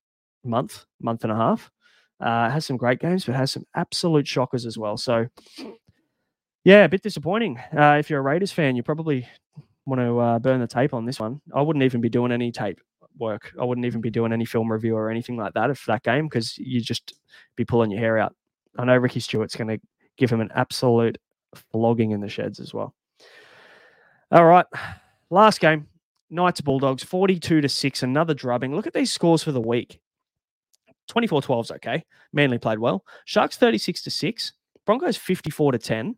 [0.43, 1.71] month, month and a half.
[2.19, 4.95] Uh, has some great games, but has some absolute shockers as well.
[4.95, 5.27] So
[6.63, 7.57] yeah, a bit disappointing.
[7.75, 9.27] Uh, if you're a Raiders fan, you probably
[9.85, 11.41] want to uh, burn the tape on this one.
[11.53, 12.79] I wouldn't even be doing any tape
[13.17, 13.53] work.
[13.59, 16.27] I wouldn't even be doing any film review or anything like that if that game
[16.27, 17.13] because you'd just
[17.55, 18.35] be pulling your hair out.
[18.77, 19.79] I know Ricky Stuart's going to
[20.17, 21.17] give him an absolute
[21.71, 22.93] flogging in the sheds as well.
[24.31, 24.65] All right,
[25.29, 25.87] last game,
[26.31, 28.75] Knights Bulldogs, forty-two to six, another drubbing.
[28.75, 29.99] Look at these scores for the week.
[31.11, 32.05] 24-12 is okay.
[32.31, 33.03] Manly played well.
[33.25, 34.53] Sharks 36 to 6.
[34.85, 36.15] Broncos 54 to 10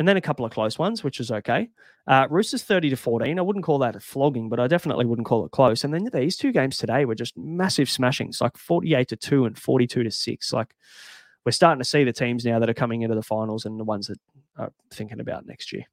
[0.00, 1.68] and then a couple of close ones, which is okay.
[2.06, 3.38] Uh, Roosters 30 to 14.
[3.38, 5.84] I wouldn't call that a flogging, but I definitely wouldn't call it close.
[5.84, 9.58] And then these two games today were just massive smashings, like 48 to 2 and
[9.58, 10.52] 42 to 6.
[10.54, 10.74] Like
[11.44, 13.84] we're starting to see the teams now that are coming into the finals and the
[13.84, 14.18] ones that
[14.56, 15.84] are thinking about next year.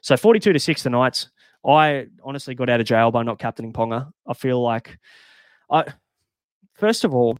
[0.00, 1.30] So 42 to 6 the Knights.
[1.64, 4.10] I honestly got out of jail by not captaining Ponga.
[4.26, 4.98] I feel like
[5.70, 5.84] I
[6.74, 7.38] first of all,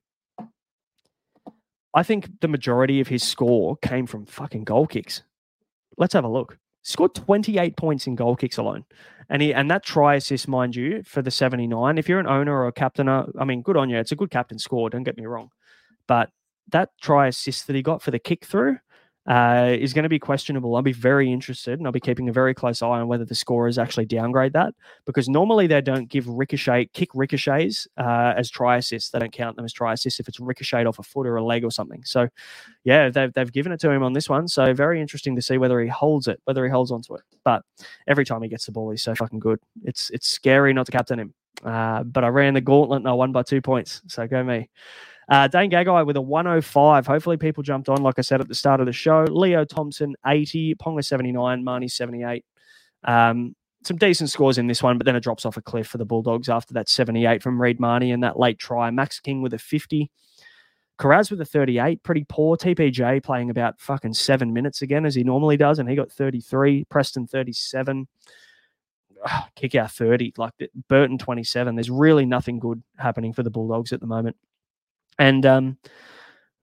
[1.93, 5.24] I think the majority of his score came from fucking goal kicks.
[6.01, 6.59] Let's have a look.
[6.82, 8.86] Scored 28 points in goal kicks alone.
[9.28, 11.98] And he and that try assist, mind you, for the 79.
[11.98, 13.98] If you're an owner or a captain, I mean, good on you.
[13.98, 15.51] It's a good captain score, don't get me wrong.
[16.09, 16.30] But
[16.72, 18.78] that try assist that he got for the kick through,
[19.29, 20.75] uh, is going to be questionable.
[20.75, 23.35] I'll be very interested and I'll be keeping a very close eye on whether the
[23.35, 28.79] scorers actually downgrade that because normally they don't give ricochet, kick ricochets uh, as try
[28.79, 29.11] assists.
[29.11, 31.45] They don't count them as try assists if it's ricocheted off a foot or a
[31.45, 32.03] leg or something.
[32.05, 32.29] So,
[32.85, 34.49] yeah, they've, they've given it to him on this one.
[34.49, 37.23] So, very interesting to see whether he holds it, whether he holds onto it.
[37.45, 37.62] But
[38.09, 39.61] every time he gets the ball, he's so fucking good.
[39.85, 41.35] It's, it's scary not to captain him.
[41.62, 44.01] Uh, but I ran the gauntlet and I won by two points.
[44.09, 44.71] So, go me.
[45.31, 47.07] Uh, Dane Gagai with a 105.
[47.07, 49.24] Hopefully, people jumped on, like I said at the start of the show.
[49.31, 50.74] Leo Thompson, 80.
[50.74, 51.62] Ponga, 79.
[51.62, 52.45] Mahoney, 78.
[53.05, 53.55] Um,
[53.85, 56.05] some decent scores in this one, but then it drops off a cliff for the
[56.05, 58.91] Bulldogs after that 78 from Reed Mahoney and that late try.
[58.91, 60.11] Max King with a 50.
[60.99, 62.57] Kiraz with a 38, pretty poor.
[62.57, 66.85] TPJ playing about fucking seven minutes again, as he normally does, and he got 33.
[66.91, 68.07] Preston 37.
[69.57, 70.35] Kikau 30.
[70.37, 70.53] Like
[70.89, 71.74] Burton 27.
[71.74, 74.37] There's really nothing good happening for the Bulldogs at the moment.
[75.21, 75.77] And um,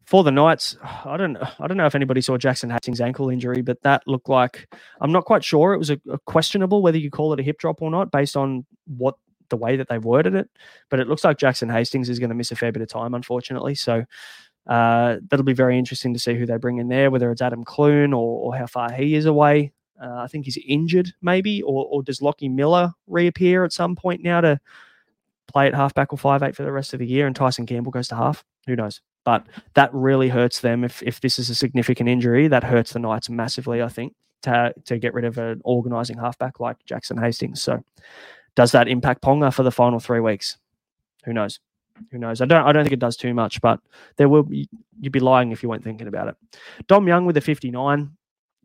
[0.05, 3.61] for the Knights, I don't I don't know if anybody saw Jackson Hastings' ankle injury,
[3.61, 4.67] but that looked like
[4.99, 5.73] I'm not quite sure.
[5.73, 8.35] It was a, a questionable whether you call it a hip drop or not, based
[8.35, 9.15] on what
[9.49, 10.49] the way that they've worded it.
[10.89, 13.13] But it looks like Jackson Hastings is going to miss a fair bit of time,
[13.13, 13.75] unfortunately.
[13.75, 14.03] So
[14.65, 17.63] uh, that'll be very interesting to see who they bring in there, whether it's Adam
[17.63, 19.71] Clune or, or how far he is away.
[20.01, 24.23] Uh, I think he's injured, maybe, or, or does Lockie Miller reappear at some point
[24.23, 24.59] now to
[25.47, 27.91] play at halfback or five eight for the rest of the year, and Tyson Gamble
[27.91, 28.43] goes to half.
[28.67, 29.01] Who knows?
[29.23, 32.47] But that really hurts them if if this is a significant injury.
[32.47, 33.81] That hurts the Knights massively.
[33.81, 37.61] I think to to get rid of an organising halfback like Jackson Hastings.
[37.61, 37.83] So,
[38.55, 40.57] does that impact Ponga for the final three weeks?
[41.25, 41.59] Who knows?
[42.11, 42.41] Who knows?
[42.41, 42.65] I don't.
[42.65, 43.79] I don't think it does too much, but
[44.17, 44.43] there will.
[44.43, 44.69] Be,
[44.99, 46.35] you'd be lying if you weren't thinking about it.
[46.87, 48.16] Dom Young with a 59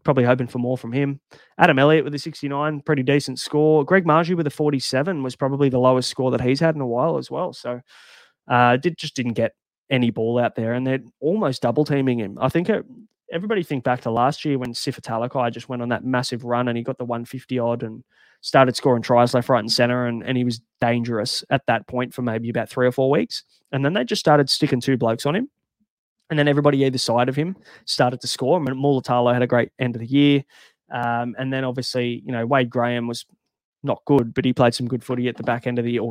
[0.05, 1.21] probably hoping for more from him.
[1.59, 3.85] Adam Elliott with a 69, pretty decent score.
[3.85, 6.87] Greg Marzhew with a 47 was probably the lowest score that he's had in a
[6.87, 7.53] while as well.
[7.53, 7.81] So
[8.49, 9.55] uh, did just didn't get
[9.91, 12.39] any ball out there, and they're almost double teaming him.
[12.41, 12.85] I think it,
[13.31, 16.69] everybody think back to last year when Sifa Talakai just went on that massive run
[16.69, 18.05] and he got the 150 odd and
[18.41, 22.13] started scoring tries left, right, and center, and, and he was dangerous at that point
[22.13, 23.45] for maybe about three or four weeks.
[23.71, 25.49] And then they just started sticking two blokes on him
[26.33, 27.55] and then everybody either side of him
[27.85, 28.59] started to score.
[28.59, 30.43] I mean, Mulitalo had a great end of the year.
[30.91, 33.27] Um, and then obviously, you know, Wade Graham was
[33.83, 36.03] not good, but he played some good footy at the back end of the year.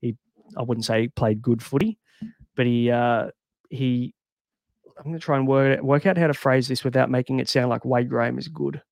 [0.00, 0.16] he
[0.56, 2.00] I wouldn't say he played good footy,
[2.56, 3.28] but he uh
[3.70, 4.12] he
[4.98, 7.70] I'm gonna try and work work out how to phrase this without making it sound
[7.70, 8.82] like Wade Graham is good.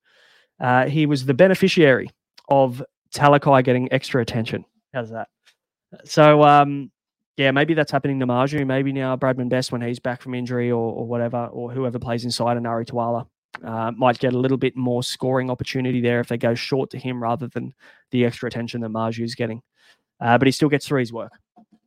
[0.60, 2.08] Uh, he was the beneficiary
[2.48, 4.64] of Talakai getting extra attention.
[4.94, 5.26] How's that?
[6.04, 6.92] So um
[7.36, 8.66] yeah, maybe that's happening to Marzhew.
[8.66, 12.24] Maybe now Bradman Best, when he's back from injury or, or whatever, or whoever plays
[12.24, 13.26] inside and Ari Tuala,
[13.64, 16.98] uh, might get a little bit more scoring opportunity there if they go short to
[16.98, 17.74] him rather than
[18.10, 19.62] the extra attention that Marzhew is getting.
[20.20, 21.32] Uh, but he still gets his work.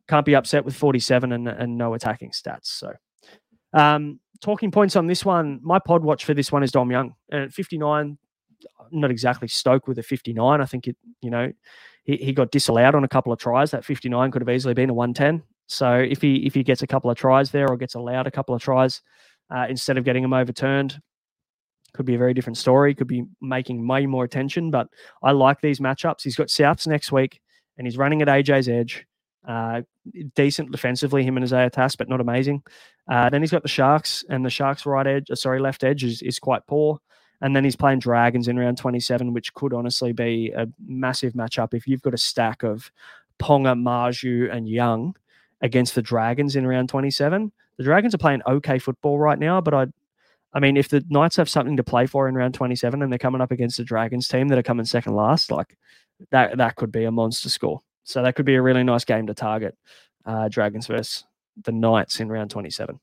[0.08, 2.66] Can't be upset with 47 and, and no attacking stats.
[2.66, 2.92] So,
[3.72, 7.14] um, talking points on this one, my pod watch for this one is Dom Young.
[7.30, 8.18] And at 59,
[8.90, 10.60] not exactly stoked with a 59.
[10.60, 11.52] I think it, you know,
[12.06, 13.72] he, he got disallowed on a couple of tries.
[13.72, 15.42] That 59 could have easily been a 110.
[15.66, 18.30] So if he if he gets a couple of tries there or gets allowed a
[18.30, 19.02] couple of tries
[19.54, 21.00] uh, instead of getting them overturned,
[21.92, 22.94] could be a very different story.
[22.94, 24.70] Could be making way more attention.
[24.70, 24.88] But
[25.22, 26.22] I like these matchups.
[26.22, 27.40] He's got Souths next week,
[27.76, 29.04] and he's running at AJ's edge.
[29.46, 29.82] Uh,
[30.34, 32.62] decent defensively, him and Isaiah Tass, but not amazing.
[33.10, 36.02] Uh, then he's got the Sharks, and the Sharks' right edge, uh, sorry, left edge
[36.02, 36.98] is, is quite poor.
[37.40, 41.74] And then he's playing Dragons in round 27, which could honestly be a massive matchup
[41.74, 42.90] if you've got a stack of
[43.38, 45.14] Ponga, Marzhew, and Young
[45.60, 47.52] against the Dragons in round 27.
[47.76, 49.86] The Dragons are playing okay football right now, but I,
[50.54, 53.18] I mean, if the Knights have something to play for in round 27 and they're
[53.18, 55.76] coming up against the Dragons team that are coming second last, like
[56.30, 57.82] that, that could be a monster score.
[58.04, 59.76] So that could be a really nice game to target
[60.24, 61.24] uh, Dragons versus
[61.64, 62.98] the Knights in round 27.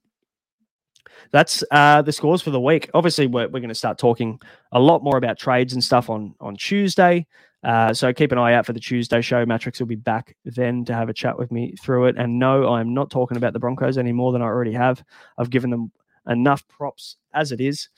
[1.32, 2.90] That's uh, the scores for the week.
[2.94, 4.40] Obviously, we're, we're going to start talking
[4.72, 7.26] a lot more about trades and stuff on, on Tuesday.
[7.64, 9.46] Uh, so keep an eye out for the Tuesday show.
[9.46, 12.18] Matrix will be back then to have a chat with me through it.
[12.18, 15.04] And no, I'm not talking about the Broncos any more than I already have.
[15.38, 15.92] I've given them
[16.28, 17.90] enough props as it is.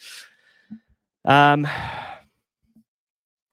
[1.25, 1.67] Um,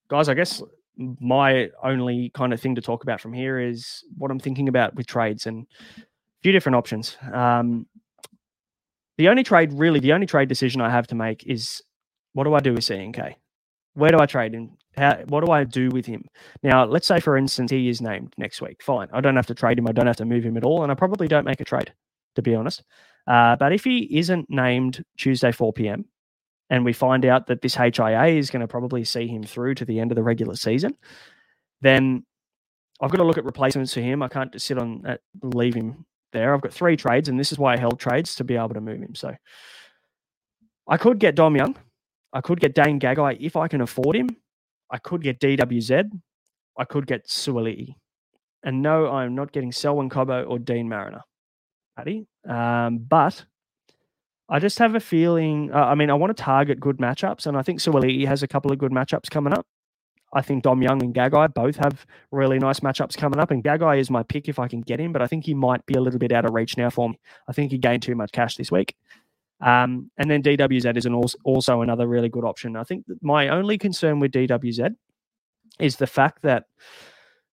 [0.09, 0.63] guys, I guess
[0.97, 4.95] my only kind of thing to talk about from here is what I'm thinking about
[4.95, 5.67] with trades and
[5.99, 6.03] a
[6.43, 7.17] few different options.
[7.33, 7.87] Um,
[9.19, 11.83] the only trade, really, the only trade decision I have to make is
[12.33, 13.35] what do I do with CNK?
[13.95, 14.79] Where do I trade him?
[14.97, 16.25] How, what do I do with him?
[16.63, 18.83] Now, let's say, for instance, he is named next week.
[18.83, 19.09] Fine.
[19.13, 19.87] I don't have to trade him.
[19.87, 20.83] I don't have to move him at all.
[20.83, 21.93] And I probably don't make a trade,
[22.37, 22.83] to be honest.
[23.27, 26.07] Uh, but if he isn't named Tuesday, 4 p.m.,
[26.71, 29.85] and we find out that this HIA is going to probably see him through to
[29.85, 30.97] the end of the regular season,
[31.83, 32.25] then
[33.01, 34.23] I've got to look at replacements for him.
[34.23, 36.55] I can't just sit on uh, leave him there.
[36.55, 38.81] I've got three trades, and this is why I held trades to be able to
[38.81, 39.15] move him.
[39.15, 39.35] So
[40.89, 41.77] I could get Dom Young.
[42.33, 44.29] I could get Dane Gagai if I can afford him.
[44.91, 46.11] I could get DWZ.
[46.79, 47.95] I could get Suaalii.
[48.63, 51.23] And no, I'm not getting Selwyn Cobbo or Deine Mariner,
[51.97, 52.27] Paddy.
[52.49, 53.45] Um, but
[54.49, 55.71] I just have a feeling.
[55.73, 58.49] Uh, I mean, I want to target good matchups, and I think Suaalii has a
[58.49, 59.67] couple of good matchups coming up.
[60.33, 63.99] I think Dom Young and Gagai both have really nice matchups coming up, and Gagai
[63.99, 66.01] is my pick if I can get him, but I think he might be a
[66.01, 67.19] little bit out of reach now for me.
[67.49, 68.97] I think he gained too much cash this week.
[69.61, 72.77] Um, and then DWZ is an also, also another really good option.
[72.77, 74.97] I think my only concern with DWZ
[75.79, 76.65] is the fact that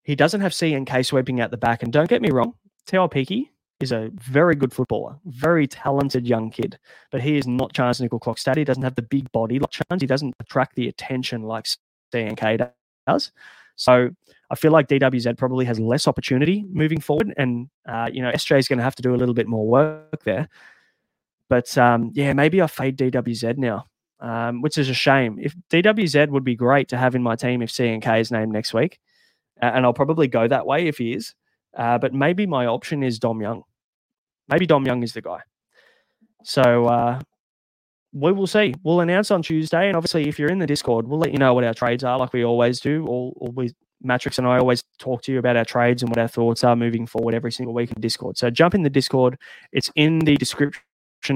[0.04, 1.84] he doesn't have CNK sweeping out the back.
[1.84, 2.56] And don't get me wrong,
[2.88, 3.50] Tuaupiki
[3.80, 6.78] is a very good footballer, very talented young kid,
[7.12, 8.58] but he is not Charnze Nicoll-Klokstad.
[8.58, 10.02] He doesn't have the big body like Charnze.
[10.02, 11.68] He doesn't attract the attention like
[12.14, 12.72] CNK
[13.07, 13.32] does.
[13.76, 14.10] So
[14.51, 18.60] I feel like DWZ probably has less opportunity moving forward, and uh, you know SJ
[18.60, 20.49] is going to have to do a little bit more work there.
[21.49, 23.86] But um, yeah, maybe I fade DWZ now,
[24.20, 25.39] um, which is a shame.
[25.41, 28.74] If DWZ would be great to have in my team if CNK is named next
[28.74, 28.99] week,
[29.62, 31.36] and I'll probably go that way if he is.
[31.78, 33.64] Uh, but maybe my option is Dom Young.
[34.47, 35.39] Maybe Dom Young is the guy.
[36.43, 37.22] So uh,
[38.12, 38.74] we will see.
[38.84, 41.53] We'll announce on Tuesday, and obviously, if you're in the Discord, we'll let you know
[41.53, 43.05] what our trades are, like we always do.
[43.07, 46.28] All, always Matrix and I always talk to you about our trades and what our
[46.28, 48.38] thoughts are moving forward every single week in Discord.
[48.38, 49.38] So jump in the Discord.
[49.72, 50.84] It's in the description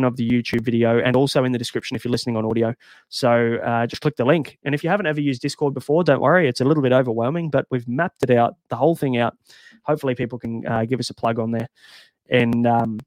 [0.04, 2.74] of the YouTube video and also in the description if you're listening on audio.
[3.10, 4.58] So uh, just click the link.
[4.64, 6.48] And if you haven't ever used Discord before, don't worry.
[6.48, 9.36] It's a little bit overwhelming, but we've mapped it out, the whole thing out.
[9.84, 11.68] Hopefully, people can uh, give us a plug on there.
[12.30, 13.00] And um,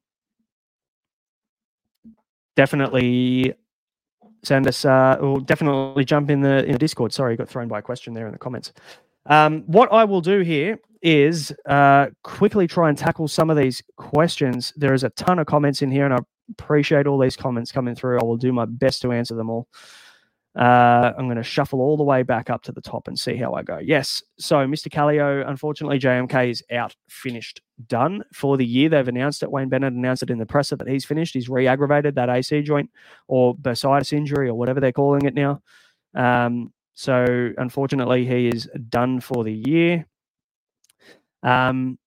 [2.57, 3.55] definitely
[4.43, 7.13] send us, uh, or definitely jump in the in the Discord.
[7.13, 8.73] Sorry, got thrown by a question there in the comments.
[9.27, 13.83] Um, what I will do here is uh, quickly try and tackle some of these
[13.97, 14.73] questions.
[14.77, 16.19] There is a ton of comments in here, and I
[16.51, 18.19] appreciate all these comments coming through.
[18.19, 19.69] I will do my best to answer them all.
[20.57, 23.37] Uh, I'm going to shuffle all the way back up to the top and see
[23.37, 23.77] how I go.
[23.79, 24.23] Yes.
[24.39, 24.91] So, Mr.
[24.91, 28.89] Callio, unfortunately, JMK is out, finished, done for the year.
[28.89, 29.51] They've announced it.
[29.51, 31.35] Wayne Bennett announced it in the presser that he's finished.
[31.35, 32.91] He's re aggravated that AC joint
[33.29, 35.61] or bursitis injury or whatever they're calling it now.
[36.15, 40.07] Um, so, unfortunately, he is done for the year.
[41.43, 41.99] Um,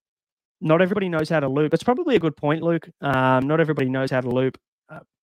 [0.59, 1.75] not everybody knows how to loop.
[1.75, 2.89] It's probably a good point, Luke.
[2.99, 4.57] Um, not everybody knows how to loop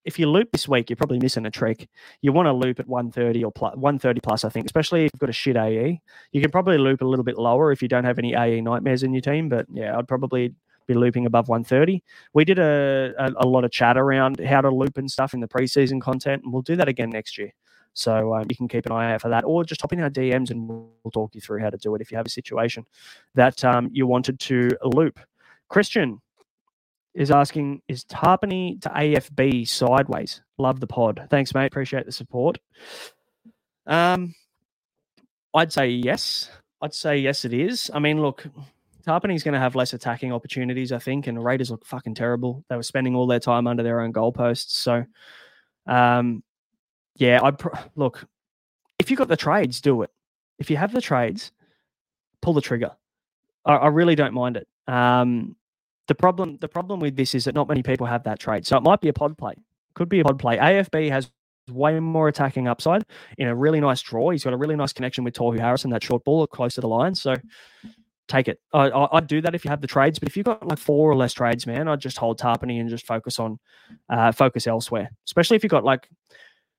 [0.07, 1.89] if you loop this week, you're probably missing a trick.
[2.23, 5.21] You want to loop at 130 or plus, 130 plus, I think, especially if you've
[5.21, 6.01] got a shit AE.
[6.33, 9.03] You can probably loop a little bit lower if you don't have any AE nightmares
[9.03, 9.49] in your team.
[9.49, 10.55] But yeah, I'd probably
[10.87, 12.03] be looping above 130.
[12.33, 15.41] We did a, a, a lot of chat around how to loop and stuff in
[15.41, 17.53] the preseason content, and we'll do that again next year.
[17.93, 20.11] So um, you can keep an eye out for that, or just hop in our
[20.11, 22.85] DMs and we'll talk you through how to do it if you have a situation
[23.35, 25.19] that um, you wanted to loop.
[25.69, 26.21] Christian,
[27.17, 30.43] is asking, is Tapine to AFB sideways?
[30.59, 31.27] Love the pod.
[31.31, 31.67] Thanks, mate.
[31.67, 32.59] Appreciate the support.
[33.87, 34.35] Um,
[35.55, 36.51] I'd say yes.
[36.83, 37.91] I'd say yes, it is.
[37.95, 38.47] I mean, look,
[39.07, 42.65] Tapine's going to have less attacking opportunities, I think, and the Raiders look fucking terrible.
[42.69, 44.73] They were spending all their time under their own goalposts.
[44.73, 45.07] So,
[45.87, 46.43] um,
[47.17, 48.27] yeah, I pr- look.
[48.99, 50.11] If you've got the trades, do it.
[50.59, 51.53] If you have the trades,
[52.43, 52.93] pull the trigger.
[53.65, 54.69] I, I really don't mind it.
[54.87, 55.57] Um,
[56.09, 58.67] the problem, the problem with this is that not many people have that trade.
[58.67, 59.55] So it might be a pod play.
[59.95, 60.59] Could be a pod play.
[60.59, 61.31] AFB has
[61.71, 63.05] way more attacking upside
[63.39, 64.31] in a really nice draw.
[64.31, 66.89] He's got a really nice connection with Tohu Harrison, that short ball close to the
[66.89, 67.15] line.
[67.15, 67.35] So
[68.29, 68.61] take it.
[68.73, 70.79] I, I, would do that if you have the trades, but if you've got like
[70.79, 73.59] four or less trades, man, I'd just hold Tapine and just focus on
[74.09, 75.11] uh, focus elsewhere.
[75.27, 76.09] Especially if you've got like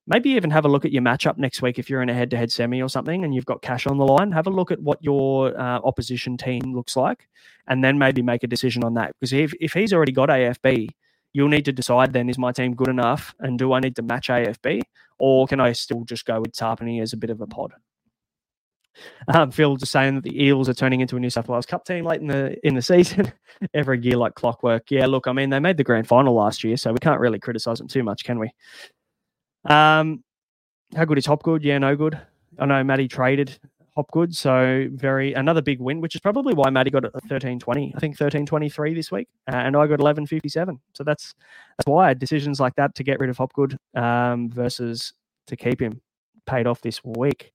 [0.08, 2.52] maybe even have a look at your matchup next week if you're in a head-to-head
[2.52, 4.32] semi or something and you've got cash on the line.
[4.32, 7.28] Have a look at what your uh, opposition team looks like,
[7.68, 9.14] and then maybe make a decision on that.
[9.20, 10.90] Because if if he's already got AFB,
[11.34, 14.02] you'll need to decide then is my team good enough and do I need to
[14.02, 14.82] match AFB
[15.20, 17.74] or can I still just go with Tapine as a bit of a pod?
[19.28, 21.86] Um, Phil just saying that the Eels are turning into a New South Wales Cup
[21.86, 23.32] team late in the in the season.
[23.74, 24.90] Every year like clockwork.
[24.90, 27.40] Yeah, look, I mean they made the grand final last year, so we can't really
[27.40, 28.52] criticise them too much, can we?
[29.68, 30.24] Um,
[30.96, 31.64] how good is Hopgood?
[31.64, 32.20] Yeah, no good.
[32.58, 33.60] I know Matty traded
[33.98, 34.36] Hopgood.
[34.36, 37.94] So very another big win, which is probably why Matty got a 1320.
[37.96, 40.80] I think 1323 this week, uh, and I got 1157.
[40.94, 41.34] So that's
[41.78, 45.14] that's why decisions like that to get rid of Hopgood um, versus
[45.48, 46.00] to keep him
[46.46, 47.52] paid off this week.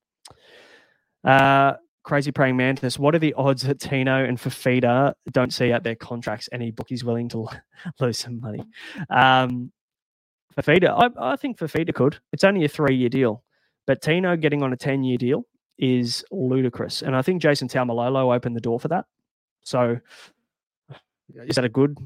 [1.25, 2.99] Uh, Crazy praying mantis.
[2.99, 6.49] What are the odds that Tino and Fifita don't see out their contracts?
[6.51, 7.47] Any bookies willing to
[8.01, 8.65] lose some money?
[9.09, 9.71] Um,
[10.57, 12.18] Fifita, I, I think Fifita could.
[12.32, 13.42] It's only a three-year deal,
[13.86, 15.46] but Tino getting on a ten-year deal
[15.78, 17.03] is ludicrous.
[17.03, 19.07] And I think Jason Taumalolo opened the door for that.
[19.64, 19.98] So
[21.34, 21.96] is that a good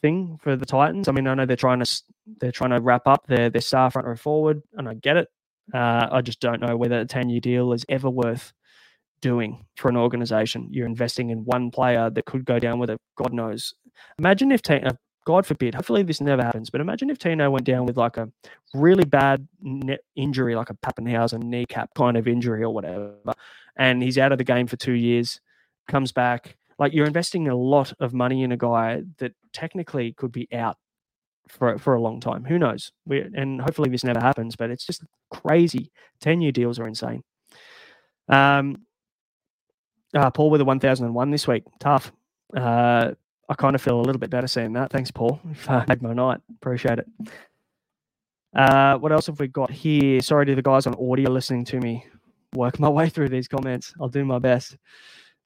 [0.00, 1.08] thing for the Titans?
[1.08, 2.02] I mean, I know they're trying to
[2.40, 5.28] they're trying to wrap up their their star front row forward, and I get it.
[5.74, 8.52] Uh, I just don't know whether a ten year deal is ever worth
[9.20, 10.68] doing for an organization.
[10.70, 13.00] You're investing in one player that could go down with it.
[13.16, 13.74] God knows.
[14.18, 14.90] Imagine if Tino,
[15.28, 18.30] God forbid, hopefully this never happens, but imagine if Tino went down with like a
[18.72, 19.46] really bad
[20.16, 23.12] injury, like a Papenhuyzen kneecap kind of injury or whatever,
[23.76, 25.42] and he's out of the game for two years,
[25.86, 26.56] comes back.
[26.78, 30.78] Like you're investing a lot of money in a guy that technically could be out
[31.46, 32.46] for for a long time.
[32.46, 32.90] Who knows?
[33.04, 35.92] We, and hopefully this never happens, but it's just crazy.
[36.22, 37.22] Ten year deals are insane.
[38.28, 38.86] Um,
[40.14, 41.64] uh, Paul with a 1001 this week.
[41.80, 42.12] Tough.
[42.56, 43.12] Uh,
[43.48, 44.90] I kind of feel a little bit better saying that.
[44.90, 45.40] Thanks, Paul.
[45.88, 46.40] Made my night.
[46.56, 47.08] Appreciate it.
[48.54, 50.20] Uh, what else have we got here?
[50.20, 52.04] Sorry to the guys on audio listening to me
[52.54, 53.94] work my way through these comments.
[54.00, 54.76] I'll do my best.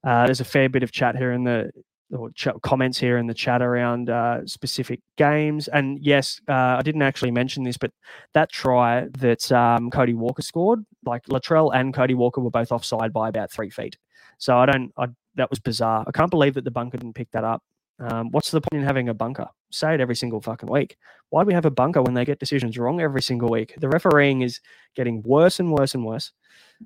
[0.04, 1.70] Uh, there's a fair bit of chat here in the
[2.16, 5.68] or ch- comments here in the chat around uh, specific games.
[5.68, 7.90] And yes, uh, I didn't actually mention this, but
[8.34, 13.12] that try that um, Cody Walker scored, like Latrell and Cody Walker were both offside
[13.12, 13.96] by about three feet.
[14.38, 16.04] So I don't, I, that was bizarre.
[16.06, 17.62] I can't believe that the bunker didn't pick that up.
[18.02, 19.46] Um, what's the point in having a bunker?
[19.70, 20.96] Say it every single fucking week.
[21.30, 23.74] Why do we have a bunker when they get decisions wrong every single week?
[23.78, 24.60] The refereeing is
[24.96, 26.32] getting worse and worse and worse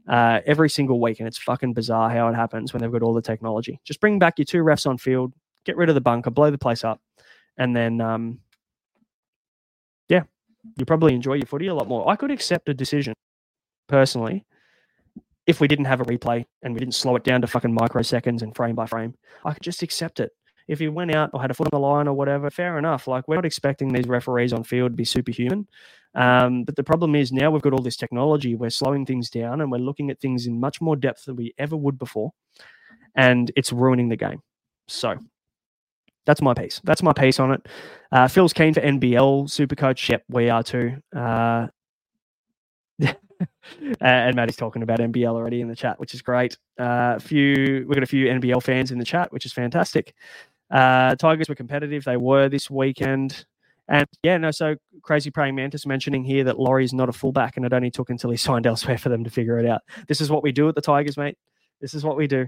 [0.09, 3.15] uh, every single week, and it's fucking bizarre how it happens when they've got all
[3.15, 3.81] the technology.
[3.85, 5.33] Just bring back your two refs on field,
[5.65, 7.01] get rid of the bunker, blow the place up,
[7.57, 8.41] and then, um,
[10.09, 10.25] yeah,
[10.77, 12.09] you probably enjoy your footy a lot more.
[12.11, 13.15] I could accept a decision
[13.89, 14.45] personally
[15.47, 18.43] if we didn't have a replay and we didn't slow it down to fucking microseconds
[18.43, 19.15] and frame by frame.
[19.45, 20.33] I could just accept it
[20.69, 23.07] if he went out or had a foot on the line or whatever, fair enough.
[23.07, 25.69] Like we're not expecting these referees on field to be superhuman.
[26.15, 28.55] Um, but the problem is now we've got all this technology.
[28.55, 31.55] We're slowing things down and we're looking at things in much more depth than we
[31.59, 32.33] ever would before,
[33.15, 34.43] and it's ruining the game.
[34.89, 35.17] So
[36.25, 36.81] that's my piece.
[36.85, 37.69] That's my piece on it.
[38.11, 40.09] Uh, Phil's keen for NBL super coach.
[40.09, 40.97] Yep, we are too.
[41.15, 41.69] Uh,
[44.01, 46.57] and Maddie's talking about NBL already in the chat, which is great.
[46.81, 50.15] Uh, a few, we've got a few NBL fans in the chat, which is fantastic.
[50.71, 52.05] Uh, Tigers were competitive.
[52.05, 53.45] They were this weekend.
[53.89, 57.65] And yeah, no, so crazy praying mantis mentioning here that Laurie's not a fullback and
[57.65, 59.83] it only took until he signed elsewhere for them to figure it out.
[60.09, 61.37] This is what we do at the Tigers, mate.
[61.81, 62.47] This is what we do.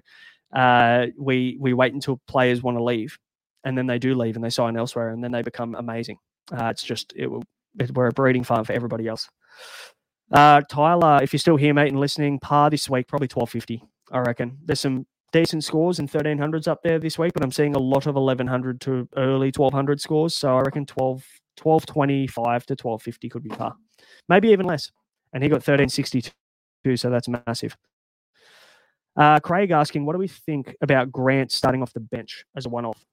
[0.53, 3.19] Uh, we we wait until players want to leave,
[3.65, 6.17] and then they do leave and they sign elsewhere, and then they become amazing.
[6.51, 7.29] Uh, it's just it,
[7.79, 9.29] it, we're a breeding farm for everybody else.
[10.33, 13.83] Uh, Tyler, if you're still here, mate, and listening, par this week probably twelve fifty.
[14.11, 17.75] I reckon there's some decent scores in 1300s up there this week, but I'm seeing
[17.75, 20.35] a lot of 1100 to early 1200 scores.
[20.35, 21.25] So I reckon 12,
[21.61, 23.75] 1225 to 1250 could be par,
[24.29, 24.91] maybe even less.
[25.33, 27.77] And he got 1362, so that's massive.
[29.17, 32.69] Uh, Craig asking, what do we think about Grant starting off the bench as a
[32.69, 33.05] one-off?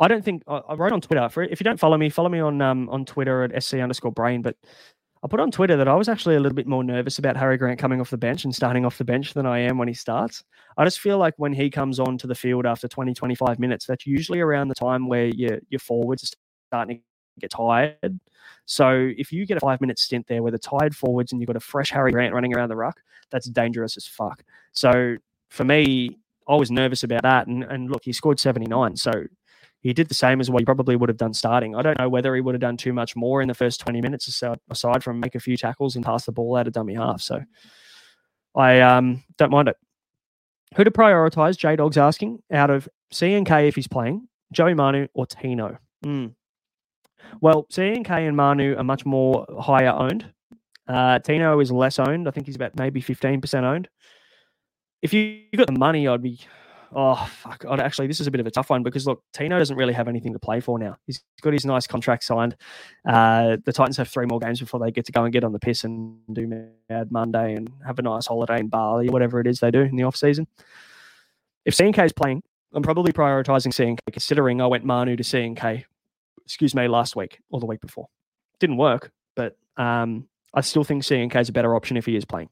[0.00, 1.28] I don't think I, wrote on Twitter.
[1.28, 4.10] For if you don't follow me, follow me on um, on Twitter at sc underscore
[4.10, 4.42] brain.
[4.42, 4.56] But
[5.24, 7.56] I put on Twitter that I was actually a little bit more nervous about Harry
[7.56, 9.94] Grant coming off the bench and starting off the bench than I am when he
[9.94, 10.42] starts.
[10.76, 13.86] I just feel like when he comes on to the field after 20, 25 minutes,
[13.86, 16.36] that's usually around the time where your, your forwards are
[16.68, 17.02] starting to
[17.40, 18.18] get tired.
[18.66, 21.46] So if you get a five minute stint there with a tired forwards and you've
[21.46, 23.00] got a fresh Harry Grant running around the ruck,
[23.30, 24.42] that's dangerous as fuck.
[24.72, 25.16] So
[25.50, 26.18] for me,
[26.48, 27.46] I was nervous about that.
[27.46, 28.96] And, and look, he scored 79.
[28.96, 29.12] So
[29.82, 31.74] he did the same as what he probably would have done starting.
[31.74, 34.00] I don't know whether he would have done too much more in the first 20
[34.00, 36.94] minutes aside, aside from make a few tackles and pass the ball out of dummy
[36.94, 37.20] half.
[37.20, 37.42] So
[38.54, 39.76] I um, don't mind it.
[40.76, 41.58] Who to prioritise?
[41.58, 45.78] J Dog's asking out of CNK if he's playing, Joey Manu or Tino.
[46.04, 46.34] Mm.
[47.40, 50.26] Well, CNK and Manu are much more higher owned.
[50.88, 52.28] Uh, Tino is less owned.
[52.28, 53.88] I think he's about maybe 15% owned.
[55.00, 56.38] If you, you got the money, I'd be
[56.94, 57.64] oh fuck.
[57.68, 59.92] I'd actually, this is a bit of a tough one because look, Tino doesn't really
[59.92, 60.96] have anything to play for now.
[61.06, 62.56] He's got his nice contract signed.
[63.08, 65.52] Uh, the Titans have three more games before they get to go and get on
[65.52, 66.46] the piss and do
[66.88, 69.96] Mad Monday and have a nice holiday in Bali, whatever it is they do in
[69.96, 70.46] the off season.
[71.64, 72.42] If CNK is playing,
[72.74, 75.84] I'm probably prioritizing CNK, considering I went Manu to CNK,
[76.44, 78.08] excuse me, last week or the week before.
[78.60, 82.24] Didn't work, but um, I still think CNK is a better option if he is
[82.24, 82.48] playing.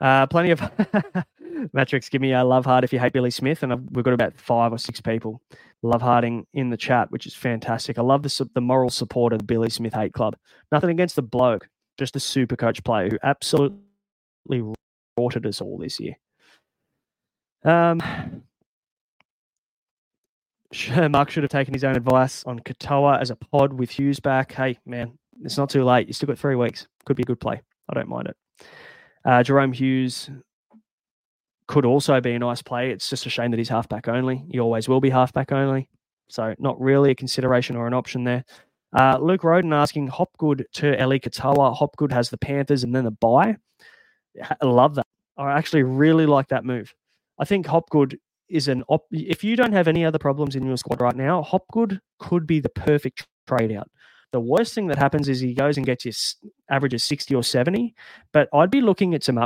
[0.00, 0.60] Uh, plenty of
[1.72, 3.62] Matrix, give me a love heart if you hate Billy Smith.
[3.62, 5.40] And I've, we've got about five or six people
[5.82, 7.98] love hearting in the chat, which is fantastic.
[7.98, 10.36] I love the, the moral support of the Billy Smith Hate Club.
[10.72, 13.80] Nothing against the bloke, just the super coach player who absolutely
[15.16, 16.14] rorted us all this year.
[17.64, 18.00] Um,
[21.10, 24.52] Mark should have taken his own advice on Katoa as a pod with Hughes back.
[24.52, 26.06] Hey, man, it's not too late.
[26.06, 26.86] You still got three weeks.
[27.06, 27.60] Could be a good play.
[27.88, 28.36] I don't mind it.
[29.24, 30.30] Uh, Jahrome Hughes
[31.68, 32.90] could also be a nice play.
[32.90, 34.44] It's just a shame that he's halfback only.
[34.50, 35.88] He always will be halfback only.
[36.28, 38.44] So not really a consideration or an option there.
[38.98, 41.76] Uh, Luke Roden asking Hopgood to Eli Katoa.
[41.76, 43.56] Hopgood has the Panthers and then the bye.
[44.42, 45.06] I love that.
[45.36, 46.94] I actually really like that move.
[47.38, 49.04] I think Hopgood is an op.
[49.10, 52.60] If you don't have any other problems in your squad right now, Hopgood could be
[52.60, 53.90] the perfect trade out.
[54.32, 56.36] The worst thing that happens is he goes and gets his
[56.70, 57.94] averages 60 or 70,
[58.32, 59.38] but I'd be looking at some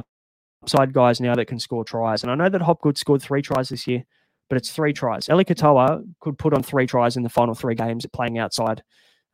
[0.62, 2.22] upside guys now that can score tries.
[2.22, 4.04] And I know that Hopgood scored three tries this year,
[4.48, 5.28] but it's three tries.
[5.28, 8.82] Eli Katoa could put on three tries in the final three games playing outside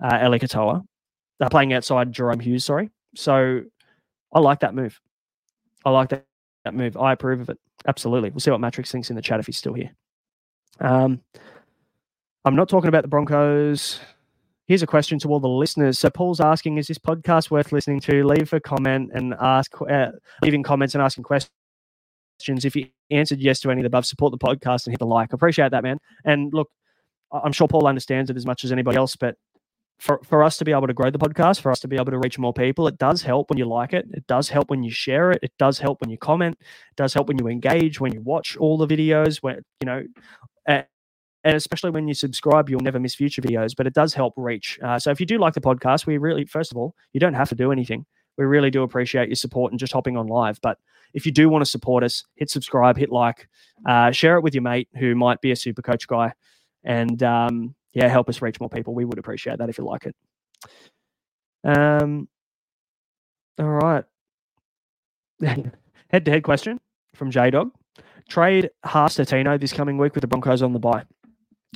[0.02, 0.84] uh, Eli Katoa,
[1.40, 2.90] uh, playing outside Jahrome Hughes, sorry.
[3.14, 3.62] So
[4.32, 5.00] I like that move.
[5.84, 6.24] I like that,
[6.64, 6.96] that move.
[6.96, 7.58] I approve of it.
[7.86, 8.30] Absolutely.
[8.30, 9.90] We'll see what Matrix thinks in the chat if he's still here.
[10.80, 11.20] Um,
[12.44, 14.00] I'm not talking about the Broncos.
[14.68, 15.98] Here's a question to all the listeners.
[15.98, 18.22] So Paul's asking, is this podcast worth listening to?
[18.22, 20.10] Leave a comment and ask, uh,
[20.42, 21.50] leaving comments and asking questions.
[22.46, 25.06] If you answered yes to any of the above, support the podcast and hit the
[25.06, 25.32] like.
[25.32, 25.98] Appreciate that, man.
[26.26, 26.68] And look,
[27.32, 29.36] I'm sure Paul understands it as much as anybody else, but
[29.98, 32.12] for, for us to be able to grow the podcast, for us to be able
[32.12, 34.06] to reach more people, it does help when you like it.
[34.12, 35.40] It does help when you share it.
[35.42, 36.58] It does help when you comment.
[36.60, 40.04] It does help when you engage, when you watch all the videos, when, you know,
[41.44, 43.74] especially when you subscribe, you'll never miss future videos.
[43.76, 44.78] But it does help reach.
[44.82, 47.34] Uh, so if you do like the podcast, we really, first of all, you don't
[47.34, 48.04] have to do anything.
[48.36, 50.60] We really do appreciate your support and just hopping on live.
[50.62, 50.78] But
[51.14, 53.48] if you do want to support us, hit subscribe, hit like,
[53.86, 56.32] uh, share it with your mate who might be a super coach guy,
[56.84, 58.94] and um, yeah, help us reach more people.
[58.94, 60.16] We would appreciate that if you like it.
[61.64, 62.28] Um,
[63.58, 64.04] all right.
[65.42, 66.80] head to head question
[67.14, 67.72] from J Dog.
[68.28, 71.04] Trade Tino this coming week with the Broncos on the bye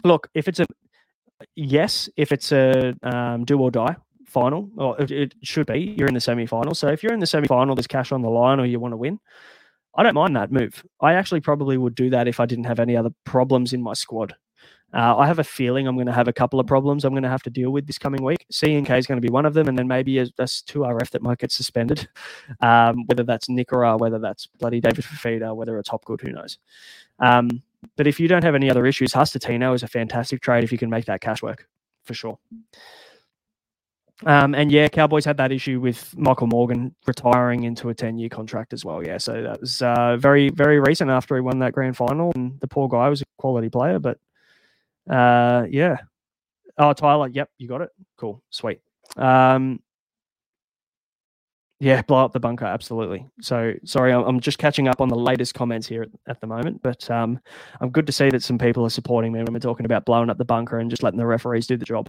[0.05, 0.67] look, if it's a
[1.55, 6.09] yes, if it's a um, do or die final, or it, it should be, you're
[6.09, 6.75] in the semi final.
[6.75, 8.93] So if you're in the semi final, there's cash on the line, or you want
[8.93, 9.21] to win.
[9.95, 10.83] I don't mind that move.
[11.01, 13.93] I actually probably would do that if I didn't have any other problems in my
[13.93, 14.35] squad.
[14.95, 17.23] Uh, I have a feeling I'm going to have a couple of problems I'm going
[17.23, 18.45] to have to deal with this coming week.
[18.53, 21.23] CNK is going to be one of them, and then maybe a, a 2RF that
[21.23, 22.09] might get suspended,
[22.61, 26.59] um, whether that's Nikora, whether that's bloody David Fifita, whether it's Hopgood, who knows.
[27.21, 27.63] Um,
[27.97, 30.79] but if you don't have any other issues, Hustatino is a fantastic trade if you
[30.79, 31.67] can make that cash work
[32.05, 32.39] for sure.
[34.25, 38.29] Um, and yeah, Cowboys had that issue with Michael Morgan retiring into a 10 year
[38.29, 39.05] contract as well.
[39.05, 39.19] Yeah.
[39.19, 42.31] So that was uh, very, very recent after he won that grand final.
[42.35, 43.99] And the poor guy was a quality player.
[43.99, 44.19] But
[45.11, 45.99] uh, yeah.
[46.79, 47.29] Oh, Tyler.
[47.29, 47.51] Yep.
[47.59, 47.91] You got it.
[48.17, 48.43] Cool.
[48.51, 48.81] Sweet.
[49.17, 49.81] Um,
[51.83, 53.27] yeah, blow up the bunker, absolutely.
[53.41, 57.11] So sorry, I'm just catching up on the latest comments here at, the moment, but
[57.11, 57.41] um,
[57.81, 60.31] I'm good to see that some people are supporting me when we're talking about blowing
[60.31, 62.09] up the bunker and just letting the referees do the job.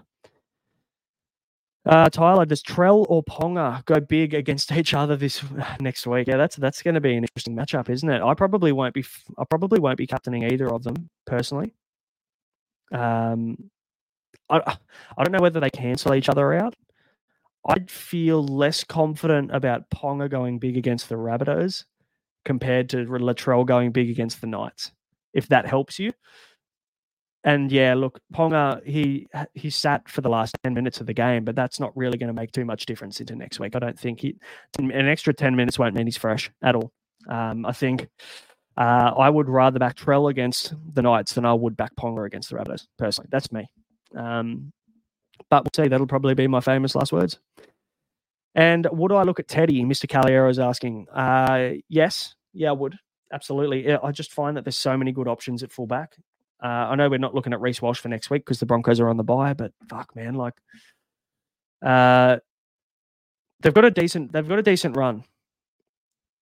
[1.88, 5.44] Uh, Tyler, does Trell or Ponga go big against each other this
[5.80, 6.28] next week?
[6.28, 8.22] Yeah, that's that's going to be an interesting matchup, isn't it?
[8.22, 9.04] I probably won't be
[9.40, 11.74] I probably won't be captaining either of them personally.
[12.92, 13.72] Um,
[14.52, 14.60] I
[15.18, 16.76] I don't know whether they cancel each other out.
[17.68, 21.86] I'd feel less confident about Ponga going big against the Rabbitohs
[22.46, 24.92] compared to Latrell going big against the Knights,
[25.34, 26.12] if that helps you.
[27.46, 31.44] And yeah, look, Ponga, he he sat for the last 10 minutes of the game,
[31.44, 33.76] but that's not really going to make too much difference into next week.
[33.76, 34.38] I don't think he,
[34.80, 36.94] an extra 10 minutes won't mean he's fresh at all.
[37.28, 38.08] Um, I think
[38.78, 42.50] uh, I would rather back Trell against the Knights than I would back Ponga against
[42.50, 43.28] the Rabbitohs, personally.
[43.30, 43.68] That's me.
[44.16, 44.72] Um,
[45.50, 45.90] but we'll see.
[45.90, 47.40] That'll probably be my famous last words.
[48.56, 49.84] And would I look at Teddy?
[49.84, 50.06] Mr.
[50.06, 51.08] Caliero is asking.
[51.14, 52.98] Uh, yes, yeah, I would.
[53.32, 53.92] Absolutely.
[53.92, 56.16] I just find that there's so many good options at fullback.
[56.64, 59.00] Uh, I know we're not looking at Reece Walsh for next week because the Broncos
[59.00, 60.54] are on the bye, but fuck, man, like,
[61.84, 62.38] uh,
[63.60, 65.26] they've got a decent, they've got a decent run.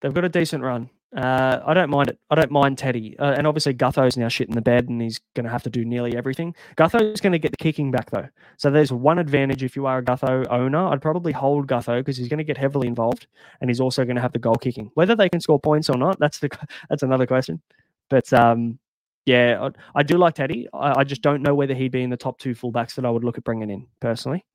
[0.01, 0.89] They've got a decent run.
[1.15, 2.19] Uh, I don't mind it.
[2.29, 3.17] I don't mind Teddy.
[3.19, 5.69] Uh, and obviously, Gutho's now shit in the bed and he's going to have to
[5.69, 6.55] do nearly everything.
[6.77, 8.29] Gutho's going to get the kicking back, though.
[8.57, 10.87] So there's one advantage if you are a Gutho owner.
[10.87, 13.27] I'd probably hold Gutho because he's going to get heavily involved
[13.59, 14.89] and he's also going to have the goal kicking.
[14.93, 16.49] Whether they can score points or not, that's the
[16.89, 17.61] that's another question.
[18.09, 18.79] But um,
[19.25, 20.67] yeah, I, I, do like Teddy.
[20.73, 23.09] I, I just don't know whether he'd be in the top two fullbacks that I
[23.09, 24.45] would look at bringing in personally.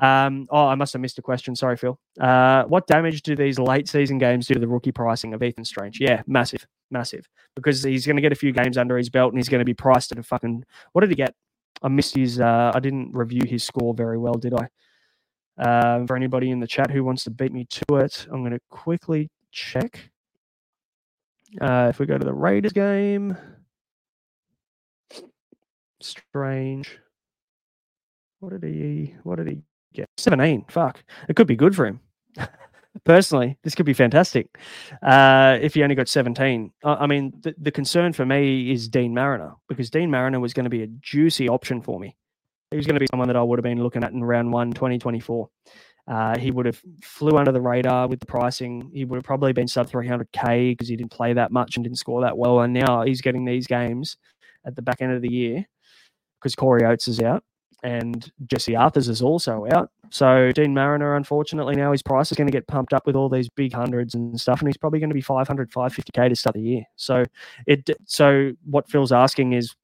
[0.00, 1.54] Um, oh, I must have missed a question.
[1.54, 1.98] Sorry, Phil.
[2.18, 5.64] Uh, what damage do these late season games do to the rookie pricing of Ethan
[5.64, 6.00] Strange?
[6.00, 7.28] Yeah, massive, massive.
[7.54, 9.64] Because he's going to get a few games under his belt and he's going to
[9.64, 10.64] be priced at a fucking.
[10.92, 11.34] What did he get?
[11.82, 12.40] I missed his.
[12.40, 14.68] Uh, I didn't review his score very well, did I?
[15.62, 18.52] Uh, for anybody in the chat who wants to beat me to it, I'm going
[18.52, 20.10] to quickly check.
[21.60, 23.36] Uh, if we go to the Raiders game,
[26.00, 26.98] Strange.
[28.38, 29.14] What did he?
[29.22, 29.62] What did he
[29.92, 30.66] yeah, 17.
[30.68, 31.02] Fuck.
[31.28, 32.00] It could be good for him.
[33.04, 34.58] Personally, this could be fantastic.
[35.02, 36.72] Uh, if he only got 17.
[36.84, 40.52] I, I mean, the, the concern for me is Deine Mariner because Deine Mariner was
[40.52, 42.16] going to be a juicy option for me.
[42.70, 44.52] He was going to be someone that I would have been looking at in round
[44.52, 45.48] one, 2024.
[46.08, 48.90] Uh, he would have flew under the radar with the pricing.
[48.92, 51.98] He would have probably been sub 300k because he didn't play that much and didn't
[51.98, 52.60] score that well.
[52.60, 54.16] And now he's getting these games
[54.66, 55.66] at the back end of the year
[56.40, 57.44] because Corey Oates is out
[57.82, 59.90] and Jesse Arthars is also out.
[60.10, 63.28] So Deine Mariner, unfortunately, now his price is going to get pumped up with all
[63.28, 66.54] these big hundreds and stuff, and he's probably going to be 500, 550k to start
[66.54, 66.84] the year.
[66.96, 67.24] So
[67.66, 69.74] it, so what Phil's asking is,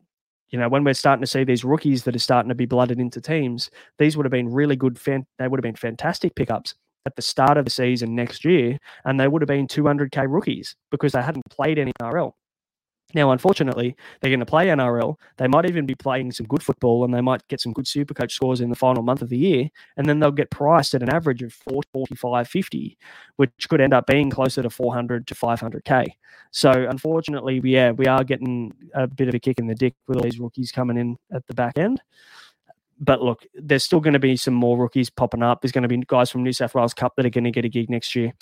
[0.51, 2.99] you know, when we're starting to see these rookies that are starting to be blooded
[2.99, 4.99] into teams, these would have been really good.
[4.99, 6.75] Fan, they would have been fantastic pickups
[7.07, 10.75] at the start of the season next year, and they would have been 200k rookies
[10.91, 12.33] because they hadn't played any NRL.
[13.15, 15.17] Now, unfortunately, they're going to play NRL.
[15.37, 18.15] They might even be playing some good football and they might get some good super
[18.15, 19.69] coach scores in the final month of the year.
[19.97, 22.99] And then they'll get priced at an average of 40, 45, 50,
[23.37, 26.07] which could end up being closer to 400 to 500K.
[26.51, 30.17] So, unfortunately, yeah, we are getting a bit of a kick in the dick with
[30.17, 32.01] all these rookies coming in at the back end.
[32.99, 35.61] But look, there's still going to be some more rookies popping up.
[35.61, 37.65] There's going to be guys from New South Wales Cup that are going to get
[37.65, 38.33] a gig next year.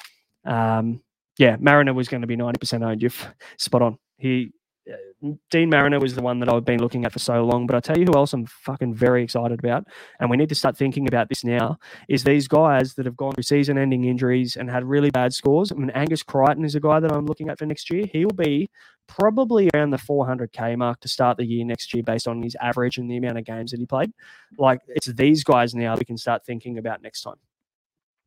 [0.44, 1.02] Um,
[1.38, 3.02] yeah, Mariner was going to be 90% owned.
[3.02, 3.10] You're
[3.58, 3.98] spot on.
[4.16, 4.52] He
[4.90, 7.74] uh, Deine Mariner was the one that I've been looking at for so long, but
[7.74, 9.84] I tell you who else I'm fucking very excited about,
[10.20, 11.78] and we need to start thinking about this now.
[12.08, 15.72] Is these guys that have gone through season-ending injuries and had really bad scores?
[15.72, 18.04] I mean, Angus Crichton is a guy that I'm looking at for next year.
[18.12, 18.68] He will be
[19.06, 22.98] probably around the 400k mark to start the year next year, based on his average
[22.98, 24.12] and the amount of games that he played.
[24.58, 27.36] Like it's these guys now we can start thinking about next time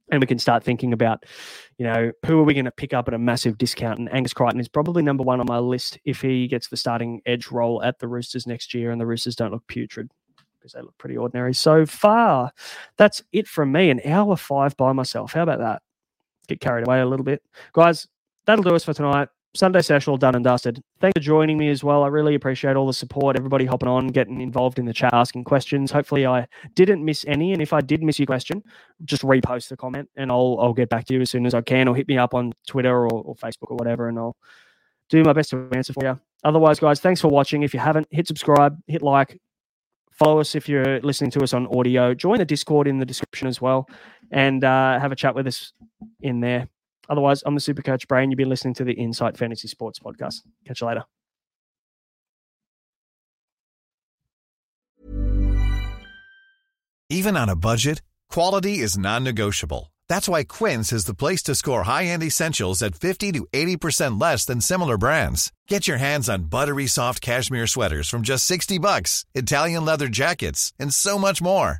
[0.10, 1.26] and we can start thinking about,
[1.78, 4.00] you know, who are we going to pick up at a massive discount?
[4.00, 7.22] And Angus Crichton is probably number one on my list if he gets the starting
[7.26, 10.10] edge role at the Roosters next year, and the Roosters don't look putrid
[10.60, 12.52] because they look pretty ordinary so far.
[12.98, 13.90] That's it from me.
[13.90, 15.34] An hour five by myself.
[15.34, 15.82] How about that?
[16.48, 17.44] Get carried away a little bit,
[17.74, 18.08] guys.
[18.46, 19.28] That'll do us for tonight.
[19.58, 20.82] Sunday session all done and dusted.
[21.02, 22.04] Thanks for joining me as well.
[22.04, 25.46] I really appreciate all the support, everybody hopping on, getting involved in the chat, asking
[25.46, 25.92] questions.
[25.92, 27.54] Hopefully, I didn't miss any.
[27.54, 28.64] And if I did miss your question,
[29.06, 31.62] just repost the comment and I'll I'll get back to you as soon as I
[31.62, 34.38] can, or hit me up on Twitter or, or Facebook or whatever, and I'll
[35.10, 36.20] do my best to answer for you.
[36.44, 37.64] Otherwise, guys, thanks for watching.
[37.64, 39.40] If you haven't, hit subscribe, hit like,
[40.12, 42.14] follow us if you're listening to us on audio.
[42.14, 43.90] Join the Discord in the description as well,
[44.32, 45.74] and uh, have a chat with us
[46.22, 46.68] in there.
[47.10, 48.32] Otherwise, I'm the Super Coach Brain.
[48.32, 50.42] You've been listening to the Insight Fantasy Sports Podcast.
[50.66, 51.04] Catch you later.
[57.10, 59.94] Even on a budget, quality is non negotiable.
[60.10, 64.20] That's why Quince is the place to score high end essentials at 50 to 80%
[64.22, 65.54] less than similar brands.
[65.68, 70.74] Get your hands on buttery soft cashmere sweaters from just 60 bucks, Italian leather jackets,
[70.78, 71.80] and so much more.